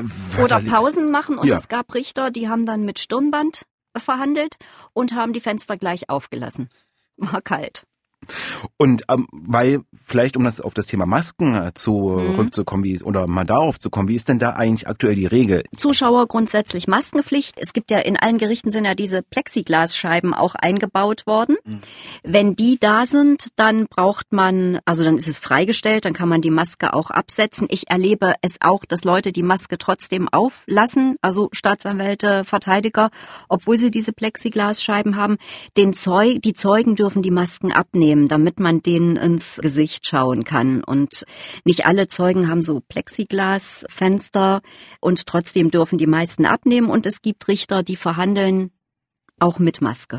Oder 0.43 0.61
Pausen 0.61 1.11
machen 1.11 1.39
und 1.39 1.49
es 1.49 1.69
gab 1.69 1.95
Richter, 1.95 2.31
die 2.31 2.49
haben 2.49 2.67
dann 2.67 2.85
mit 2.85 2.99
Stirnband 2.99 3.65
verhandelt 3.97 4.57
und 4.93 5.15
haben 5.15 5.33
die 5.33 5.41
Fenster 5.41 5.77
gleich 5.77 6.11
aufgelassen. 6.11 6.69
War 7.17 7.41
kalt. 7.41 7.85
Und 8.77 9.05
ähm, 9.09 9.27
weil, 9.33 9.81
vielleicht 10.05 10.37
um 10.37 10.45
das 10.45 10.61
auf 10.61 10.75
das 10.75 10.87
Thema 10.87 11.07
Masken 11.07 11.55
äh, 11.55 11.73
zurückzukommen, 11.75 12.83
mhm. 12.83 12.87
wie 12.87 13.03
oder 13.03 13.27
mal 13.27 13.45
darauf 13.45 13.79
zu 13.79 13.91
kommen, 13.91 14.09
wie 14.09 14.15
ist 14.15 14.29
denn 14.29 14.39
da 14.39 14.51
eigentlich 14.51 14.89
aktuell 14.89 15.15
die 15.15 15.27
Regel? 15.27 15.65
Zuschauer 15.77 16.27
grundsätzlich 16.27 16.87
Maskenpflicht. 16.87 17.55
Es 17.59 17.73
gibt 17.73 17.91
ja 17.91 17.99
in 17.99 18.17
allen 18.17 18.39
Gerichten 18.39 18.73
sind 18.73 18.85
ja 18.85 18.95
diese 18.95 19.23
Plexiglasscheiben 19.23 20.35
auch 20.35 20.55
eingebaut 20.55 21.27
worden. 21.27 21.57
Mhm. 21.65 21.81
Wenn 22.23 22.57
die 22.57 22.79
da 22.79 23.07
sind, 23.07 23.49
dann 23.57 23.87
braucht 23.87 24.33
man, 24.33 24.79
also 24.85 25.05
dann 25.05 25.19
ist 25.19 25.29
es 25.29 25.39
freigestellt, 25.39 26.05
dann 26.05 26.13
kann 26.13 26.29
man 26.29 26.41
die 26.41 26.51
Maske 26.51 26.95
auch 26.95 27.11
absetzen. 27.11 27.67
Ich 27.71 27.91
erlebe 27.91 28.35
es 28.43 28.57
auch, 28.61 28.85
dass 28.85 29.05
Leute 29.05 29.33
die 29.33 29.43
Maske 29.43 29.79
trotzdem 29.79 30.29
auflassen, 30.29 31.17
also 31.21 31.49
Staatsanwälte, 31.53 32.45
Verteidiger, 32.45 33.11
obwohl 33.49 33.77
sie 33.77 33.91
diese 33.91 34.13
Plexiglasscheiben 34.13 35.17
haben. 35.17 35.37
Den 35.77 35.93
Zeug, 35.93 36.41
die 36.43 36.55
Zeugen 36.55 36.97
dürfen 36.97 37.23
die 37.23 37.31
Masken 37.31 37.73
abnehmen 37.73 38.14
nehmen, 38.15 38.29
damit 38.29 38.61
man 38.61 38.81
denen 38.81 39.17
ins 39.17 39.59
Gesicht 39.61 40.07
schauen 40.07 40.45
kann. 40.45 40.83
Und 40.85 41.25
nicht 41.65 41.87
alle 41.87 42.09
Zeugen 42.09 42.49
haben 42.49 42.63
so 42.63 42.81
Plexiglasfenster 42.81 44.63
und 45.01 45.27
trotzdem 45.27 45.71
dürfen 45.71 45.99
die 45.99 46.07
meisten 46.07 46.47
abnehmen. 46.47 46.91
Und 46.91 47.07
es 47.07 47.23
gibt 47.23 47.49
Richter, 47.49 47.83
die 47.83 47.97
verhandeln 47.97 48.71
auch 49.39 49.59
mit 49.59 49.81
Maske. 49.81 50.19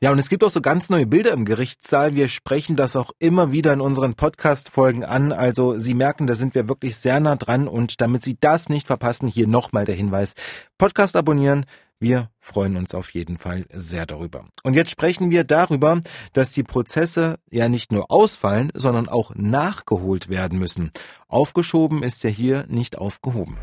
Ja, 0.00 0.12
und 0.12 0.20
es 0.20 0.28
gibt 0.28 0.44
auch 0.44 0.50
so 0.50 0.60
ganz 0.60 0.90
neue 0.90 1.06
Bilder 1.06 1.32
im 1.32 1.44
Gerichtssaal. 1.44 2.14
Wir 2.14 2.28
sprechen 2.28 2.76
das 2.76 2.94
auch 2.94 3.10
immer 3.18 3.50
wieder 3.50 3.72
in 3.72 3.80
unseren 3.80 4.14
Podcast-Folgen 4.14 5.02
an. 5.02 5.32
Also 5.32 5.74
Sie 5.76 5.92
merken, 5.92 6.28
da 6.28 6.36
sind 6.36 6.54
wir 6.54 6.68
wirklich 6.68 6.96
sehr 6.96 7.18
nah 7.18 7.34
dran. 7.34 7.66
Und 7.66 8.00
damit 8.00 8.22
Sie 8.22 8.36
das 8.40 8.68
nicht 8.68 8.86
verpassen, 8.86 9.26
hier 9.26 9.48
nochmal 9.48 9.86
der 9.86 9.96
Hinweis. 9.96 10.34
Podcast 10.78 11.16
abonnieren, 11.16 11.66
wir 12.00 12.30
freuen 12.40 12.76
uns 12.76 12.94
auf 12.94 13.10
jeden 13.10 13.38
Fall 13.38 13.66
sehr 13.72 14.06
darüber. 14.06 14.46
Und 14.62 14.74
jetzt 14.74 14.90
sprechen 14.90 15.30
wir 15.30 15.44
darüber, 15.44 16.00
dass 16.32 16.52
die 16.52 16.62
Prozesse 16.62 17.38
ja 17.50 17.68
nicht 17.68 17.90
nur 17.90 18.10
ausfallen, 18.10 18.70
sondern 18.74 19.08
auch 19.08 19.34
nachgeholt 19.34 20.28
werden 20.28 20.58
müssen. 20.58 20.92
Aufgeschoben 21.26 22.02
ist 22.02 22.22
ja 22.22 22.30
hier 22.30 22.66
nicht 22.68 22.98
aufgehoben. 22.98 23.58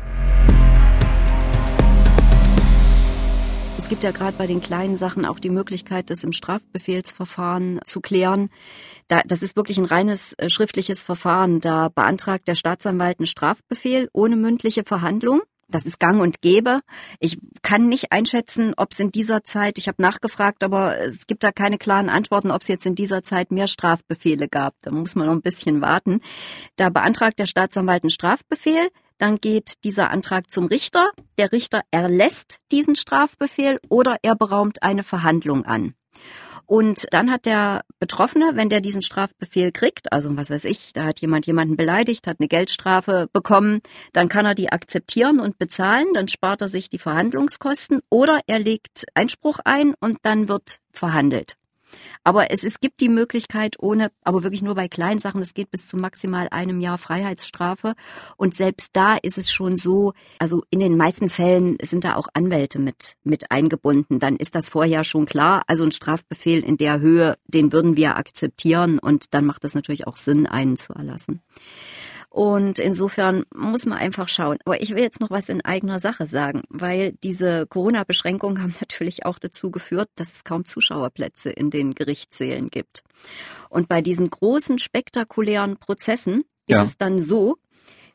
Es 3.78 3.88
gibt 3.88 4.02
ja 4.02 4.10
gerade 4.10 4.36
bei 4.36 4.48
den 4.48 4.60
kleinen 4.60 4.96
Sachen 4.96 5.24
auch 5.24 5.38
die 5.38 5.48
Möglichkeit, 5.48 6.10
das 6.10 6.24
im 6.24 6.32
Strafbefehlsverfahren 6.32 7.78
zu 7.84 8.00
klären. 8.00 8.50
Da, 9.06 9.22
das 9.24 9.42
ist 9.42 9.54
wirklich 9.54 9.78
ein 9.78 9.84
reines 9.84 10.32
äh, 10.34 10.50
schriftliches 10.50 11.04
Verfahren. 11.04 11.60
Da 11.60 11.88
beantragt 11.88 12.48
der 12.48 12.56
Staatsanwalt 12.56 13.20
einen 13.20 13.28
Strafbefehl 13.28 14.08
ohne 14.12 14.34
mündliche 14.34 14.82
Verhandlung. 14.84 15.40
Das 15.68 15.84
ist 15.84 15.98
gang 15.98 16.20
und 16.20 16.40
gäbe. 16.42 16.80
Ich 17.18 17.38
kann 17.62 17.88
nicht 17.88 18.12
einschätzen, 18.12 18.72
ob 18.76 18.92
es 18.92 19.00
in 19.00 19.10
dieser 19.10 19.42
Zeit, 19.42 19.78
ich 19.78 19.88
habe 19.88 20.00
nachgefragt, 20.00 20.62
aber 20.62 20.98
es 21.00 21.26
gibt 21.26 21.42
da 21.42 21.50
keine 21.50 21.76
klaren 21.78 22.08
Antworten, 22.08 22.52
ob 22.52 22.62
es 22.62 22.68
jetzt 22.68 22.86
in 22.86 22.94
dieser 22.94 23.22
Zeit 23.22 23.50
mehr 23.50 23.66
Strafbefehle 23.66 24.48
gab. 24.48 24.74
Da 24.82 24.92
muss 24.92 25.16
man 25.16 25.26
noch 25.26 25.34
ein 25.34 25.42
bisschen 25.42 25.80
warten. 25.80 26.20
Da 26.76 26.88
beantragt 26.88 27.38
der 27.38 27.46
Staatsanwalt 27.46 28.04
einen 28.04 28.10
Strafbefehl. 28.10 28.88
Dann 29.18 29.36
geht 29.36 29.82
dieser 29.82 30.10
Antrag 30.10 30.50
zum 30.50 30.66
Richter. 30.66 31.10
Der 31.38 31.50
Richter 31.50 31.80
erlässt 31.90 32.58
diesen 32.70 32.94
Strafbefehl 32.94 33.80
oder 33.88 34.18
er 34.22 34.36
beraumt 34.36 34.82
eine 34.82 35.02
Verhandlung 35.02 35.64
an. 35.64 35.94
Und 36.66 37.06
dann 37.12 37.30
hat 37.30 37.46
der 37.46 37.84
Betroffene, 38.00 38.52
wenn 38.54 38.68
der 38.68 38.80
diesen 38.80 39.02
Strafbefehl 39.02 39.72
kriegt, 39.72 40.12
also 40.12 40.36
was 40.36 40.50
weiß 40.50 40.64
ich, 40.64 40.92
da 40.92 41.04
hat 41.04 41.20
jemand 41.20 41.46
jemanden 41.46 41.76
beleidigt, 41.76 42.26
hat 42.26 42.40
eine 42.40 42.48
Geldstrafe 42.48 43.28
bekommen, 43.32 43.80
dann 44.12 44.28
kann 44.28 44.46
er 44.46 44.54
die 44.54 44.70
akzeptieren 44.70 45.40
und 45.40 45.58
bezahlen, 45.58 46.06
dann 46.12 46.28
spart 46.28 46.62
er 46.62 46.68
sich 46.68 46.90
die 46.90 46.98
Verhandlungskosten 46.98 48.00
oder 48.10 48.40
er 48.46 48.58
legt 48.58 49.06
Einspruch 49.14 49.60
ein 49.64 49.94
und 50.00 50.18
dann 50.22 50.48
wird 50.48 50.80
verhandelt. 50.92 51.56
Aber 52.24 52.50
es, 52.50 52.64
es 52.64 52.80
gibt 52.80 53.00
die 53.00 53.08
Möglichkeit 53.08 53.76
ohne, 53.78 54.10
aber 54.22 54.42
wirklich 54.42 54.62
nur 54.62 54.74
bei 54.74 54.88
kleinen 54.88 55.20
Sachen, 55.20 55.40
es 55.40 55.54
geht 55.54 55.70
bis 55.70 55.86
zu 55.86 55.96
maximal 55.96 56.48
einem 56.50 56.80
Jahr 56.80 56.98
Freiheitsstrafe. 56.98 57.94
Und 58.36 58.54
selbst 58.54 58.90
da 58.92 59.16
ist 59.16 59.38
es 59.38 59.50
schon 59.50 59.76
so, 59.76 60.12
also 60.38 60.64
in 60.70 60.80
den 60.80 60.96
meisten 60.96 61.28
Fällen 61.28 61.76
sind 61.82 62.04
da 62.04 62.16
auch 62.16 62.28
Anwälte 62.34 62.78
mit, 62.78 63.16
mit 63.24 63.50
eingebunden. 63.50 64.18
Dann 64.18 64.36
ist 64.36 64.54
das 64.54 64.68
vorher 64.68 65.04
schon 65.04 65.26
klar. 65.26 65.62
Also 65.66 65.84
ein 65.84 65.92
Strafbefehl 65.92 66.64
in 66.64 66.76
der 66.76 67.00
Höhe, 67.00 67.36
den 67.46 67.72
würden 67.72 67.96
wir 67.96 68.16
akzeptieren 68.16 68.98
und 68.98 69.34
dann 69.34 69.44
macht 69.44 69.64
es 69.64 69.74
natürlich 69.74 70.06
auch 70.06 70.16
Sinn, 70.16 70.46
einen 70.46 70.76
zu 70.76 70.92
erlassen. 70.92 71.42
Und 72.30 72.78
insofern 72.78 73.44
muss 73.54 73.86
man 73.86 73.98
einfach 73.98 74.28
schauen. 74.28 74.58
Aber 74.64 74.80
ich 74.82 74.90
will 74.90 75.02
jetzt 75.02 75.20
noch 75.20 75.30
was 75.30 75.48
in 75.48 75.64
eigener 75.64 76.00
Sache 76.00 76.26
sagen, 76.26 76.62
weil 76.68 77.12
diese 77.24 77.66
Corona-Beschränkungen 77.66 78.62
haben 78.62 78.74
natürlich 78.80 79.24
auch 79.24 79.38
dazu 79.38 79.70
geführt, 79.70 80.08
dass 80.16 80.32
es 80.34 80.44
kaum 80.44 80.64
Zuschauerplätze 80.64 81.50
in 81.50 81.70
den 81.70 81.94
Gerichtssälen 81.94 82.68
gibt. 82.68 83.02
Und 83.70 83.88
bei 83.88 84.02
diesen 84.02 84.28
großen 84.28 84.78
spektakulären 84.78 85.76
Prozessen 85.78 86.44
ja. 86.68 86.82
ist 86.82 86.90
es 86.90 86.98
dann 86.98 87.22
so, 87.22 87.56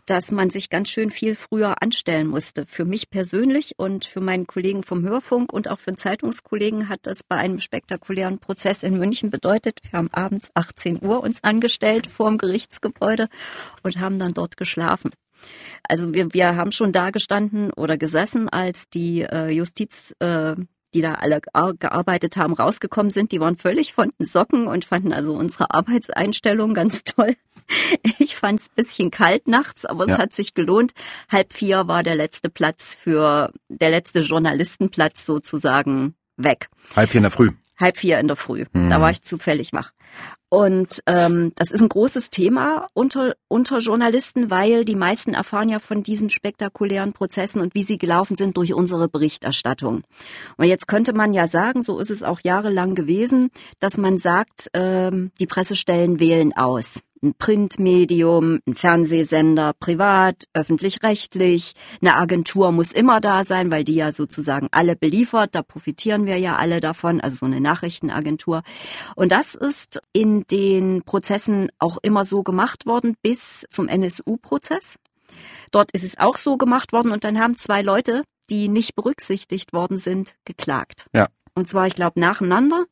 dass 0.06 0.32
man 0.32 0.50
sich 0.50 0.70
ganz 0.70 0.90
schön 0.90 1.12
viel 1.12 1.36
früher 1.36 1.82
anstellen 1.82 2.28
musste. 2.28 2.66
Für 2.66 2.86
mich 2.86 3.10
persönlich 3.10 3.76
und 3.78 4.06
für 4.06 4.22
meinen 4.22 4.48
Kollegen 4.48 4.84
vom 4.84 5.04
Hörfunk 5.04 5.54
und 5.54 5.70
auch 5.70 5.80
für 5.80 5.92
einen 5.92 5.98
Zeitungskollegen 5.98 6.90
hat 6.90 7.02
das 7.04 7.24
bei 7.24 7.38
einem 7.38 7.60
spektakulären 7.60 8.40
Prozess 8.40 8.84
in 8.84 8.98
München 8.98 9.30
bedeutet, 9.30 9.80
wir 9.84 9.98
haben 9.98 10.10
abends 10.12 10.52
18 10.54 11.04
Uhr 11.04 11.22
uns 11.22 11.44
angestellt 11.44 12.08
vor 12.08 12.30
dem 12.30 12.38
Gerichtsgebäude 12.38 13.30
und 13.84 14.00
haben 14.00 14.20
dann 14.20 14.34
dort 14.34 14.58
geschlafen. 14.58 15.12
Also 15.84 16.14
wir, 16.14 16.34
wir 16.34 16.56
haben 16.56 16.72
schon 16.72 16.92
da 16.92 17.10
gestanden 17.10 17.72
oder 17.74 17.98
gesessen, 17.98 18.48
als 18.50 18.90
die 18.90 19.22
äh, 19.22 19.50
Justiz 19.50 20.16
äh, 20.20 20.56
die 20.94 21.02
da 21.02 21.16
alle 21.16 21.40
gearbeitet 21.40 22.38
haben, 22.38 22.54
rausgekommen 22.54 23.12
sind, 23.12 23.32
die 23.32 23.40
waren 23.40 23.56
völlig 23.56 23.94
von 23.94 24.12
den 24.20 24.26
Socken 24.26 24.68
und 24.68 24.86
fanden 24.86 25.14
also 25.14 25.34
unsere 25.34 25.74
Arbeitseinstellung 25.74 26.74
ganz 26.74 27.04
toll. 27.06 27.36
Ich 28.20 28.36
fand 28.36 28.62
es 28.62 28.70
bisschen 28.70 29.12
kalt 29.12 29.48
nachts, 29.48 29.86
aber 29.86 30.08
ja. 30.08 30.14
es 30.14 30.20
hat 30.20 30.34
sich 30.34 30.54
gelohnt. 30.54 30.94
Halb 31.30 31.54
vier 31.54 31.88
war 31.88 32.04
der 32.04 32.16
letzte 32.16 32.50
Platz 32.50 32.96
für, 32.96 33.52
der 33.70 33.90
letzte 33.90 34.20
Journalistenplatz 34.20 35.26
sozusagen 35.26 36.16
weg. 36.38 36.70
Halb 36.96 37.10
vier 37.10 37.20
in 37.20 37.24
der 37.24 37.32
Früh. 37.32 37.52
Halb 37.80 37.98
vier 37.98 38.20
in 38.20 38.28
der 38.28 38.38
Früh. 38.38 38.66
Mhm. 38.74 38.90
Da 38.90 39.02
war 39.02 39.10
ich 39.10 39.24
zufällig 39.24 39.74
wach. 39.74 39.92
Und 40.54 41.00
ähm, 41.08 41.54
das 41.56 41.72
ist 41.72 41.82
ein 41.82 41.88
großes 41.88 42.30
Thema 42.30 42.88
unter, 42.94 43.36
unter 43.48 43.80
Journalisten, 43.80 44.50
weil 44.50 44.84
die 44.84 44.98
meisten 44.98 45.34
erfahren 45.34 45.70
ja 45.70 45.80
von 45.80 46.04
diesen 46.04 46.30
spektakulären 46.30 47.14
Prozessen 47.14 47.62
und 47.62 47.74
wie 47.74 47.84
sie 47.84 47.98
gelaufen 47.98 48.36
sind 48.36 48.58
durch 48.58 48.74
unsere 48.74 49.08
Berichterstattung. 49.08 50.04
Und 50.58 50.66
jetzt 50.66 50.90
könnte 50.90 51.14
man 51.14 51.34
ja 51.34 51.48
sagen, 51.48 51.84
so 51.84 52.00
ist 52.00 52.12
es 52.12 52.22
auch 52.22 52.42
jahrelang 52.44 52.96
gewesen, 52.96 53.50
dass 53.80 53.98
man 53.98 54.18
sagt, 54.18 54.68
ähm, 54.74 55.32
die 55.40 55.48
Pressestellen 55.48 56.20
wählen 56.20 56.52
aus 56.54 57.00
ein 57.24 57.36
Printmedium, 57.36 58.60
ein 58.68 58.76
Fernsehsender, 58.76 59.74
privat, 59.80 60.46
öffentlich-rechtlich. 60.54 61.74
Eine 62.02 62.16
Agentur 62.16 62.72
muss 62.72 62.92
immer 62.92 63.22
da 63.22 63.44
sein, 63.44 63.72
weil 63.72 63.84
die 63.84 63.96
ja 63.96 64.12
sozusagen 64.12 64.68
alle 64.72 64.96
beliefert. 64.96 65.54
Da 65.54 65.62
profitieren 65.62 66.26
wir 66.26 66.38
ja 66.38 66.56
alle 66.56 66.80
davon, 66.80 67.22
also 67.22 67.38
so 67.38 67.46
eine 67.46 67.62
Nachrichtenagentur. 67.62 68.64
Und 69.16 69.32
das 69.32 69.56
ist 69.56 70.02
in 70.14 70.44
den 70.50 71.04
Prozessen 71.04 71.70
auch 71.80 71.98
immer 72.02 72.26
so 72.26 72.44
gemacht 72.44 72.86
worden 72.86 73.16
bis 73.22 73.66
zum 73.70 73.88
NSU-Prozess. 73.88 74.96
Dort 75.72 75.92
ist 75.92 76.04
es 76.04 76.18
auch 76.18 76.38
so 76.38 76.58
gemacht 76.58 76.92
worden 76.92 77.12
und 77.12 77.24
dann 77.24 77.40
haben 77.40 77.58
zwei 77.58 77.82
Leute, 77.82 78.24
die 78.50 78.68
nicht 78.68 78.96
berücksichtigt 78.96 79.74
worden 79.74 79.98
sind, 79.98 80.36
geklagt. 80.44 81.08
Ja. 81.14 81.30
Und 81.54 81.68
zwar, 81.68 81.88
ich 81.88 81.96
glaube, 81.96 82.20
nacheinander. 82.20 82.86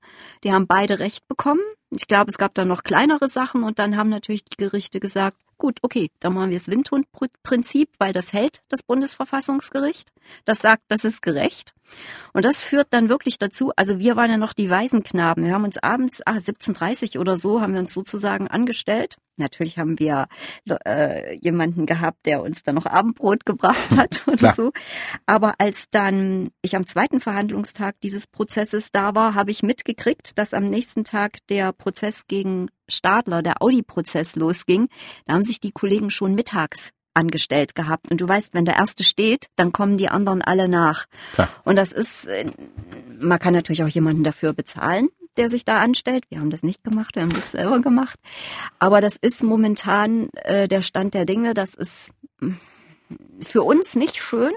Die 0.43 0.51
haben 0.51 0.67
beide 0.67 0.99
Recht 0.99 1.27
bekommen. 1.27 1.61
Ich 1.91 2.07
glaube, 2.07 2.29
es 2.29 2.37
gab 2.37 2.53
da 2.53 2.65
noch 2.65 2.83
kleinere 2.83 3.27
Sachen 3.29 3.63
und 3.63 3.79
dann 3.79 3.97
haben 3.97 4.09
natürlich 4.09 4.43
die 4.43 4.57
Gerichte 4.57 4.99
gesagt, 4.99 5.37
gut, 5.57 5.79
okay, 5.81 6.09
dann 6.19 6.33
machen 6.33 6.51
wir 6.51 6.57
das 6.57 6.69
Windhund-Prinzip, 6.69 7.89
weil 7.97 8.13
das 8.13 8.31
hält 8.31 8.61
das 8.69 8.83
Bundesverfassungsgericht. 8.83 10.11
Das 10.45 10.59
sagt, 10.59 10.83
das 10.87 11.03
ist 11.03 11.21
gerecht. 11.21 11.73
Und 12.33 12.45
das 12.45 12.61
führt 12.61 12.87
dann 12.91 13.09
wirklich 13.09 13.39
dazu, 13.39 13.71
also 13.75 13.99
wir 13.99 14.15
waren 14.15 14.29
ja 14.29 14.37
noch 14.37 14.53
die 14.53 14.69
Waisenknaben. 14.69 15.45
Wir 15.45 15.53
haben 15.53 15.65
uns 15.65 15.77
abends, 15.77 16.21
ah, 16.25 16.37
17.30 16.37 17.19
oder 17.19 17.37
so, 17.37 17.61
haben 17.61 17.73
wir 17.73 17.81
uns 17.81 17.93
sozusagen 17.93 18.47
angestellt. 18.47 19.17
Natürlich 19.39 19.77
haben 19.77 19.99
wir 19.99 20.27
äh, 20.85 21.35
jemanden 21.37 21.85
gehabt, 21.85 22.25
der 22.25 22.41
uns 22.41 22.63
dann 22.63 22.75
noch 22.75 22.85
Abendbrot 22.85 23.45
gebracht 23.45 23.95
hat 23.95 24.21
oder 24.27 24.53
so. 24.53 24.71
Aber 25.25 25.55
als 25.59 25.89
dann 25.89 26.51
ich 26.61 26.75
am 26.75 26.87
zweiten 26.87 27.21
Verhandlungstag 27.21 27.95
dieses 28.01 28.27
Prozesses 28.27 28.91
da 28.91 29.15
war, 29.15 29.33
habe 29.33 29.51
ich 29.51 29.63
mitgekriegt, 29.63 30.37
dass 30.37 30.53
am 30.53 30.69
nächsten 30.69 31.03
Tag 31.03 31.37
der 31.49 31.71
Prozess 31.73 32.27
gegen 32.27 32.69
Stadler, 32.87 33.41
der 33.41 33.61
Audi-Prozess 33.61 34.35
losging. 34.35 34.89
Da 35.25 35.33
haben 35.33 35.43
sich 35.43 35.59
die 35.59 35.71
Kollegen 35.71 36.09
schon 36.09 36.35
mittags 36.35 36.91
angestellt 37.13 37.75
gehabt. 37.75 38.11
Und 38.11 38.21
du 38.21 38.27
weißt, 38.27 38.53
wenn 38.53 38.65
der 38.65 38.75
erste 38.75 39.03
steht, 39.03 39.47
dann 39.55 39.71
kommen 39.71 39.97
die 39.97 40.09
anderen 40.09 40.41
alle 40.41 40.67
nach. 40.67 41.05
Klar. 41.33 41.49
Und 41.65 41.75
das 41.75 41.91
ist, 41.91 42.25
äh, 42.25 42.49
man 43.19 43.39
kann 43.39 43.53
natürlich 43.53 43.83
auch 43.83 43.89
jemanden 43.89 44.23
dafür 44.23 44.53
bezahlen, 44.53 45.09
der 45.39 45.49
sich 45.49 45.65
da 45.65 45.79
anstellt. 45.79 46.25
Wir 46.29 46.39
haben 46.39 46.51
das 46.51 46.63
nicht 46.63 46.83
gemacht, 46.83 47.15
wir 47.15 47.23
haben 47.23 47.33
das 47.33 47.51
selber 47.51 47.79
gemacht. 47.79 48.19
Aber 48.77 49.01
das 49.01 49.15
ist 49.15 49.41
momentan 49.41 50.29
äh, 50.33 50.67
der 50.67 50.81
Stand 50.81 51.13
der 51.13 51.25
Dinge. 51.25 51.53
Das 51.53 51.73
ist 51.73 52.11
mm, 52.39 52.53
für 53.41 53.63
uns 53.63 53.95
nicht 53.95 54.17
schön. 54.17 54.51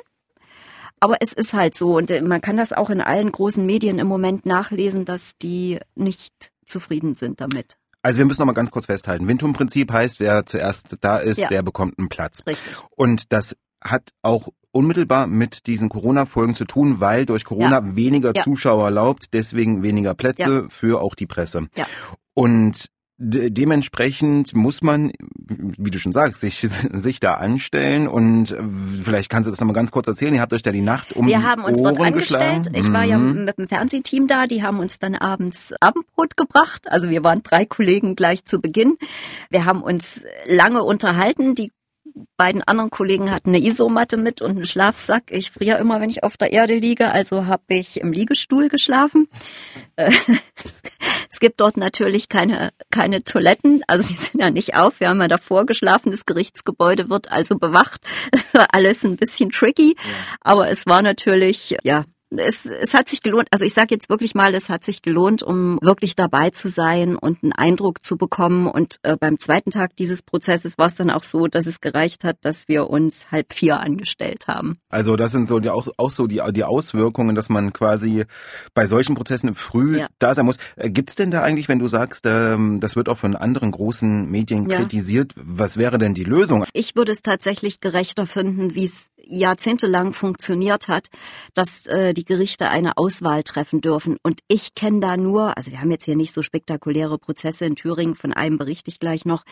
Aber 1.01 1.17
es 1.21 1.33
ist 1.33 1.53
halt 1.53 1.75
so 1.75 1.97
und 1.97 2.11
äh, 2.11 2.21
man 2.23 2.41
kann 2.41 2.57
das 2.57 2.73
auch 2.73 2.91
in 2.91 3.01
allen 3.01 3.33
großen 3.33 3.65
Medien 3.65 3.99
im 3.99 4.07
Moment 4.07 4.47
nachlesen, 4.47 5.05
dass 5.05 5.33
die 5.41 5.79
nicht 5.95 6.53
zufrieden 6.67 7.15
sind 7.15 7.41
damit. 7.41 7.77
Also 8.03 8.19
wir 8.19 8.25
müssen 8.25 8.41
noch 8.41 8.47
mal 8.47 8.53
ganz 8.53 8.73
kurz 8.73 8.87
festhalten. 8.87 9.27
Windturmprinzip 9.29 9.93
heißt, 9.93 10.19
wer 10.21 10.45
zuerst 10.45 10.97
da 11.00 11.19
ist, 11.19 11.39
ja. 11.39 11.49
der 11.49 11.63
bekommt 11.63 11.99
einen 11.99 12.09
Platz. 12.09 12.43
Richtig. 12.47 12.76
Und 12.91 13.33
das 13.33 13.56
hat 13.80 14.11
auch 14.23 14.49
unmittelbar 14.73 15.26
mit 15.26 15.67
diesen 15.67 15.89
Corona-Folgen 15.89 16.54
zu 16.54 16.65
tun, 16.65 17.00
weil 17.00 17.26
durch 17.26 17.45
Corona 17.45 17.80
ja. 17.80 17.97
weniger 17.97 18.32
ja. 18.35 18.43
Zuschauer 18.43 18.87
erlaubt, 18.87 19.35
deswegen 19.35 19.82
weniger 19.82 20.15
Plätze 20.15 20.67
für 20.69 21.00
auch 21.00 21.15
die 21.15 21.26
Presse. 21.26 21.69
Ja. 21.76 21.87
Und 22.35 22.87
dementsprechend 23.25 24.54
muss 24.54 24.82
man, 24.82 25.13
wie 25.47 25.91
du 25.91 25.99
schon 26.00 26.13
sagst, 26.13 26.41
sich, 26.41 26.58
sich 26.93 27.21
da 27.21 27.35
anstellen 27.35 28.08
und 28.08 28.56
vielleicht 29.02 29.30
kannst 29.30 29.47
du 29.47 29.50
das 29.50 29.61
nochmal 29.61 29.75
ganz 29.75 29.93
kurz 29.93 30.08
erzählen. 30.08 30.35
Ihr 30.35 30.41
habt 30.41 30.52
euch 30.52 30.63
da 30.63 30.73
die 30.73 30.80
Nacht 30.80 31.13
um 31.13 31.26
Wir 31.26 31.39
die 31.39 31.45
haben 31.45 31.65
uns 31.65 31.78
Ohren 31.78 31.95
dort 31.95 32.06
angestellt. 32.06 32.65
Geschlagen. 32.65 32.75
Ich 32.75 32.93
war 32.93 33.04
ja 33.04 33.19
mhm. 33.19 33.45
mit 33.45 33.58
dem 33.58 33.69
Fernsehteam 33.69 34.26
da. 34.26 34.47
Die 34.47 34.63
haben 34.63 34.80
uns 34.80 34.99
dann 34.99 35.15
abends 35.15 35.73
Abendbrot 35.80 36.37
gebracht. 36.37 36.91
Also 36.91 37.11
wir 37.11 37.23
waren 37.23 37.43
drei 37.43 37.65
Kollegen 37.65 38.17
gleich 38.17 38.45
zu 38.45 38.61
Beginn. 38.61 38.97
Wir 39.50 39.67
haben 39.67 39.82
uns 39.82 40.23
lange 40.47 40.82
unterhalten. 40.82 41.54
Die 41.54 41.71
beiden 42.37 42.63
anderen 42.63 42.91
Kollegen 42.91 43.31
hatten 43.31 43.51
eine 43.51 43.65
Isomatte 43.65 44.17
mit 44.17 44.43
und 44.43 44.53
einen 44.53 44.65
Schlafsack. 44.65 45.25
Ich 45.31 45.51
friere 45.51 45.79
immer, 45.79 46.01
wenn 46.01 46.11
ich 46.11 46.25
auf 46.25 46.37
der 46.37 46.53
Erde 46.53 46.75
liege, 46.75 47.13
also 47.13 47.47
habe 47.47 47.63
ich 47.69 48.01
im 48.01 48.13
Liegestuhl 48.13 48.69
geschlafen. 48.69 49.29
Äh, 49.97 50.13
es 51.31 51.41
gibt 51.41 51.61
dort 51.61 51.77
natürlich 51.77 52.29
keine, 52.29 52.71
keine 52.91 53.23
Toiletten, 53.25 53.83
also 53.87 54.09
die 54.09 54.15
sind 54.15 54.41
ja 54.41 54.51
nicht 54.51 54.75
auf. 54.75 55.01
Wir 55.01 55.09
haben 55.09 55.21
ja 55.21 55.29
davor 55.29 55.67
geschlafen, 55.67 56.11
das 56.11 56.27
Gerichtsgebäude 56.27 57.09
wird 57.11 57.31
also 57.31 57.59
bewacht. 57.59 58.03
Es 58.33 58.55
war 58.55 58.69
alles 58.73 59.05
ein 59.05 59.17
bisschen 59.17 59.51
tricky, 59.51 59.97
aber 60.41 60.71
es 60.71 60.87
war 60.87 61.03
natürlich, 61.03 61.77
ja, 61.83 62.05
es, 62.38 62.66
es 62.66 62.95
hat 62.95 63.08
sich 63.08 63.23
gelohnt, 63.23 63.49
also 63.50 63.64
ich 63.64 63.75
sage 63.75 63.88
jetzt 63.90 64.08
wirklich 64.08 64.34
mal, 64.34 64.54
es 64.54 64.68
hat 64.68 64.84
sich 64.84 65.02
gelohnt, 65.02 65.42
um 65.42 65.78
wirklich 65.82 66.16
dabei 66.16 66.50
zu 66.50 66.68
sein 66.68 67.16
und 67.16 67.42
einen 67.42 67.52
Eindruck 67.52 68.02
zu 68.02 68.16
bekommen. 68.16 68.66
Und 68.66 68.99
äh, 69.02 69.16
beim 69.16 69.38
zweiten 69.38 69.71
Tag 69.71 69.97
dieses 69.97 70.23
Prozesses 70.23 70.78
war 70.78 70.86
es 70.86 70.95
dann 70.95 71.10
auch 71.10 71.25
so, 71.25 71.47
dass 71.47 71.66
es 71.66 71.80
gereicht 71.80 72.25
hat, 72.25 72.38
dass 72.42 72.68
wir 72.68 72.90
uns 72.90 73.30
halb 73.30 73.52
vier 73.52 73.80
angestellt 73.80 74.47
haben. 74.49 74.78
Also 74.88 75.16
das 75.16 75.32
sind 75.32 75.49
so 75.49 75.60
die, 75.60 75.71
auch, 75.71 75.88
auch 75.97 76.10
so 76.10 76.26
die, 76.26 76.40
die 76.52 76.64
Auswirkungen, 76.64 77.34
dass 77.34 77.49
man 77.49 77.73
quasi 77.73 78.25
bei 78.75 78.86
solchen 78.86 79.14
Prozessen 79.14 79.54
früh 79.54 79.99
ja. 79.99 80.06
da 80.18 80.34
sein 80.34 80.47
muss. 80.47 80.56
Äh, 80.76 80.90
Gibt 80.90 81.10
es 81.10 81.16
denn 81.16 81.30
da 81.30 81.42
eigentlich, 81.42 81.68
wenn 81.68 81.78
du 81.78 81.86
sagst, 81.86 82.26
ähm, 82.26 82.80
das 82.80 82.97
wird 82.97 83.08
auch 83.08 83.18
von 83.18 83.36
anderen 83.36 83.71
großen 83.71 84.30
Medien 84.30 84.68
ja. 84.68 84.78
kritisiert, 84.78 85.32
was 85.36 85.76
wäre 85.76 85.99
denn 85.99 86.14
die 86.14 86.25
Lösung? 86.25 86.64
Ich 86.73 86.97
würde 86.97 87.12
es 87.12 87.23
tatsächlich 87.23 87.80
gerechter 87.80 88.26
finden, 88.26 88.75
wie 88.75 88.84
es 88.84 89.06
jahrzehntelang 89.26 90.13
funktioniert 90.13 90.89
hat, 90.89 91.08
dass 91.54 91.87
äh, 91.87 92.15
die 92.15 92.25
Gerichte 92.25 92.69
eine 92.69 92.97
Auswahl 92.97 93.43
treffen 93.43 93.80
dürfen. 93.80 94.17
Und 94.23 94.41
ich 94.49 94.75
kenne 94.75 95.00
da 95.00 95.17
nur, 95.17 95.56
also 95.56 95.71
wir 95.71 95.80
haben 95.80 95.91
jetzt 95.91 96.04
hier 96.04 96.17
nicht 96.17 96.32
so 96.32 96.43
spektakuläre 96.43 97.19
Prozesse 97.19 97.65
in 97.65 97.76
Thüringen, 97.76 98.15
von 98.15 98.32
einem 98.32 98.58
berichte 98.58 98.91
ich 98.91 98.99
gleich 98.99 99.25
noch. 99.25 99.45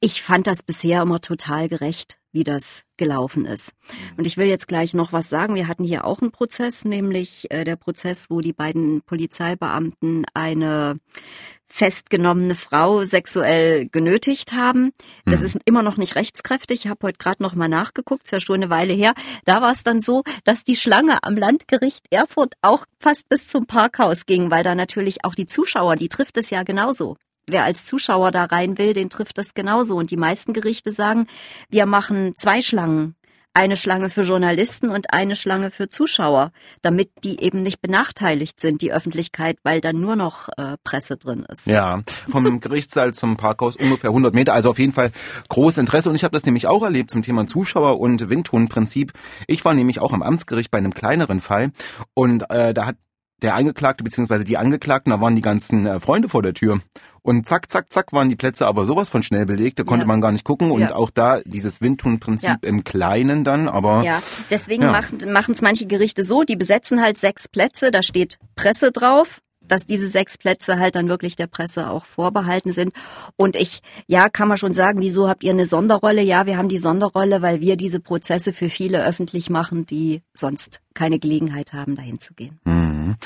Ich 0.00 0.22
fand 0.22 0.46
das 0.46 0.62
bisher 0.62 1.02
immer 1.02 1.20
total 1.20 1.68
gerecht, 1.68 2.18
wie 2.32 2.44
das 2.44 2.84
gelaufen 2.96 3.44
ist. 3.44 3.72
Und 4.16 4.26
ich 4.26 4.36
will 4.36 4.46
jetzt 4.46 4.68
gleich 4.68 4.94
noch 4.94 5.12
was 5.12 5.28
sagen. 5.28 5.54
Wir 5.54 5.68
hatten 5.68 5.84
hier 5.84 6.04
auch 6.04 6.20
einen 6.20 6.30
Prozess, 6.30 6.84
nämlich 6.84 7.50
äh, 7.50 7.64
der 7.64 7.76
Prozess, 7.76 8.26
wo 8.30 8.40
die 8.40 8.52
beiden 8.52 9.02
Polizeibeamten 9.02 10.26
eine 10.34 10.98
festgenommene 11.70 12.56
Frau 12.56 13.04
sexuell 13.04 13.88
genötigt 13.88 14.52
haben. 14.52 14.92
Das 15.24 15.40
mhm. 15.40 15.46
ist 15.46 15.58
immer 15.64 15.82
noch 15.82 15.96
nicht 15.96 16.16
rechtskräftig. 16.16 16.84
Ich 16.84 16.90
habe 16.90 17.06
heute 17.06 17.18
gerade 17.18 17.42
noch 17.42 17.54
mal 17.54 17.68
nachgeguckt, 17.68 18.24
ist 18.24 18.32
ja 18.32 18.40
schon 18.40 18.56
eine 18.56 18.70
Weile 18.70 18.92
her. 18.92 19.14
Da 19.44 19.62
war 19.62 19.70
es 19.70 19.82
dann 19.82 20.00
so, 20.00 20.22
dass 20.44 20.64
die 20.64 20.76
Schlange 20.76 21.22
am 21.22 21.36
Landgericht 21.36 22.06
Erfurt 22.10 22.54
auch 22.60 22.84
fast 22.98 23.28
bis 23.28 23.48
zum 23.48 23.66
Parkhaus 23.66 24.26
ging, 24.26 24.50
weil 24.50 24.64
da 24.64 24.74
natürlich 24.74 25.24
auch 25.24 25.34
die 25.34 25.46
Zuschauer, 25.46 25.96
die 25.96 26.08
trifft 26.08 26.36
es 26.36 26.50
ja 26.50 26.64
genauso. 26.64 27.16
Wer 27.46 27.64
als 27.64 27.84
Zuschauer 27.86 28.30
da 28.30 28.44
rein 28.44 28.78
will, 28.78 28.92
den 28.92 29.10
trifft 29.10 29.38
das 29.38 29.54
genauso. 29.54 29.96
Und 29.96 30.10
die 30.10 30.16
meisten 30.16 30.52
Gerichte 30.52 30.92
sagen, 30.92 31.26
wir 31.68 31.86
machen 31.86 32.34
zwei 32.36 32.62
Schlangen 32.62 33.16
eine 33.54 33.76
Schlange 33.76 34.10
für 34.10 34.22
Journalisten 34.22 34.90
und 34.90 35.12
eine 35.12 35.34
Schlange 35.34 35.70
für 35.70 35.88
Zuschauer, 35.88 36.52
damit 36.82 37.10
die 37.24 37.42
eben 37.42 37.62
nicht 37.62 37.80
benachteiligt 37.80 38.60
sind, 38.60 38.80
die 38.80 38.92
Öffentlichkeit, 38.92 39.58
weil 39.62 39.80
dann 39.80 40.00
nur 40.00 40.16
noch 40.16 40.48
äh, 40.56 40.76
Presse 40.84 41.16
drin 41.16 41.44
ist. 41.48 41.66
Ja, 41.66 42.02
vom 42.28 42.60
Gerichtssaal 42.60 43.12
zum 43.14 43.36
Parkhaus 43.36 43.76
ungefähr 43.76 44.10
100 44.10 44.34
Meter, 44.34 44.52
also 44.52 44.70
auf 44.70 44.78
jeden 44.78 44.92
Fall 44.92 45.10
großes 45.48 45.78
Interesse. 45.78 46.08
Und 46.08 46.14
ich 46.14 46.24
habe 46.24 46.32
das 46.32 46.44
nämlich 46.44 46.66
auch 46.66 46.82
erlebt 46.82 47.10
zum 47.10 47.22
Thema 47.22 47.46
Zuschauer 47.46 47.98
und 47.98 48.30
Windhundprinzip. 48.30 49.12
Ich 49.46 49.64
war 49.64 49.74
nämlich 49.74 49.98
auch 49.98 50.12
am 50.12 50.22
Amtsgericht 50.22 50.70
bei 50.70 50.78
einem 50.78 50.94
kleineren 50.94 51.40
Fall 51.40 51.72
und 52.14 52.48
äh, 52.50 52.72
da 52.72 52.86
hat 52.86 52.96
der 53.42 53.54
Angeklagte 53.54 54.04
bzw. 54.04 54.44
die 54.44 54.56
Angeklagten, 54.56 55.10
da 55.10 55.20
waren 55.20 55.34
die 55.34 55.42
ganzen 55.42 55.86
äh, 55.86 56.00
Freunde 56.00 56.28
vor 56.28 56.42
der 56.42 56.54
Tür. 56.54 56.80
Und 57.22 57.46
zack, 57.46 57.70
zack, 57.70 57.92
zack 57.92 58.12
waren 58.12 58.28
die 58.28 58.36
Plätze 58.36 58.66
aber 58.66 58.84
sowas 58.84 59.10
von 59.10 59.22
schnell 59.22 59.44
belegt, 59.44 59.78
da 59.78 59.84
konnte 59.84 60.04
ja. 60.04 60.08
man 60.08 60.20
gar 60.20 60.32
nicht 60.32 60.44
gucken. 60.44 60.70
Und 60.70 60.80
ja. 60.80 60.94
auch 60.94 61.10
da 61.10 61.40
dieses 61.44 61.80
Windhundprinzip 61.80 62.48
ja. 62.48 62.68
im 62.68 62.84
Kleinen 62.84 63.44
dann, 63.44 63.68
aber. 63.68 64.02
Ja, 64.04 64.22
deswegen 64.50 64.86
machen 64.86 65.52
es 65.52 65.62
manche 65.62 65.86
Gerichte 65.86 66.24
so, 66.24 66.42
die 66.42 66.56
besetzen 66.56 67.02
halt 67.02 67.18
sechs 67.18 67.48
Plätze, 67.48 67.90
da 67.90 68.02
steht 68.02 68.38
Presse 68.56 68.90
drauf 68.92 69.40
dass 69.70 69.86
diese 69.86 70.08
sechs 70.08 70.36
Plätze 70.36 70.78
halt 70.78 70.96
dann 70.96 71.08
wirklich 71.08 71.36
der 71.36 71.46
Presse 71.46 71.88
auch 71.88 72.04
vorbehalten 72.04 72.72
sind. 72.72 72.92
Und 73.36 73.56
ich, 73.56 73.80
ja, 74.06 74.28
kann 74.28 74.48
man 74.48 74.56
schon 74.56 74.74
sagen, 74.74 75.00
wieso 75.00 75.28
habt 75.28 75.44
ihr 75.44 75.52
eine 75.52 75.66
Sonderrolle? 75.66 76.22
Ja, 76.22 76.46
wir 76.46 76.56
haben 76.56 76.68
die 76.68 76.78
Sonderrolle, 76.78 77.42
weil 77.42 77.60
wir 77.60 77.76
diese 77.76 78.00
Prozesse 78.00 78.52
für 78.52 78.68
viele 78.68 79.04
öffentlich 79.04 79.50
machen, 79.50 79.86
die 79.86 80.22
sonst 80.34 80.80
keine 80.94 81.18
Gelegenheit 81.18 81.72
haben, 81.72 81.94
dahin 81.94 82.18
zu 82.18 82.34
gehen. 82.34 82.58
Mhm. 82.64 83.16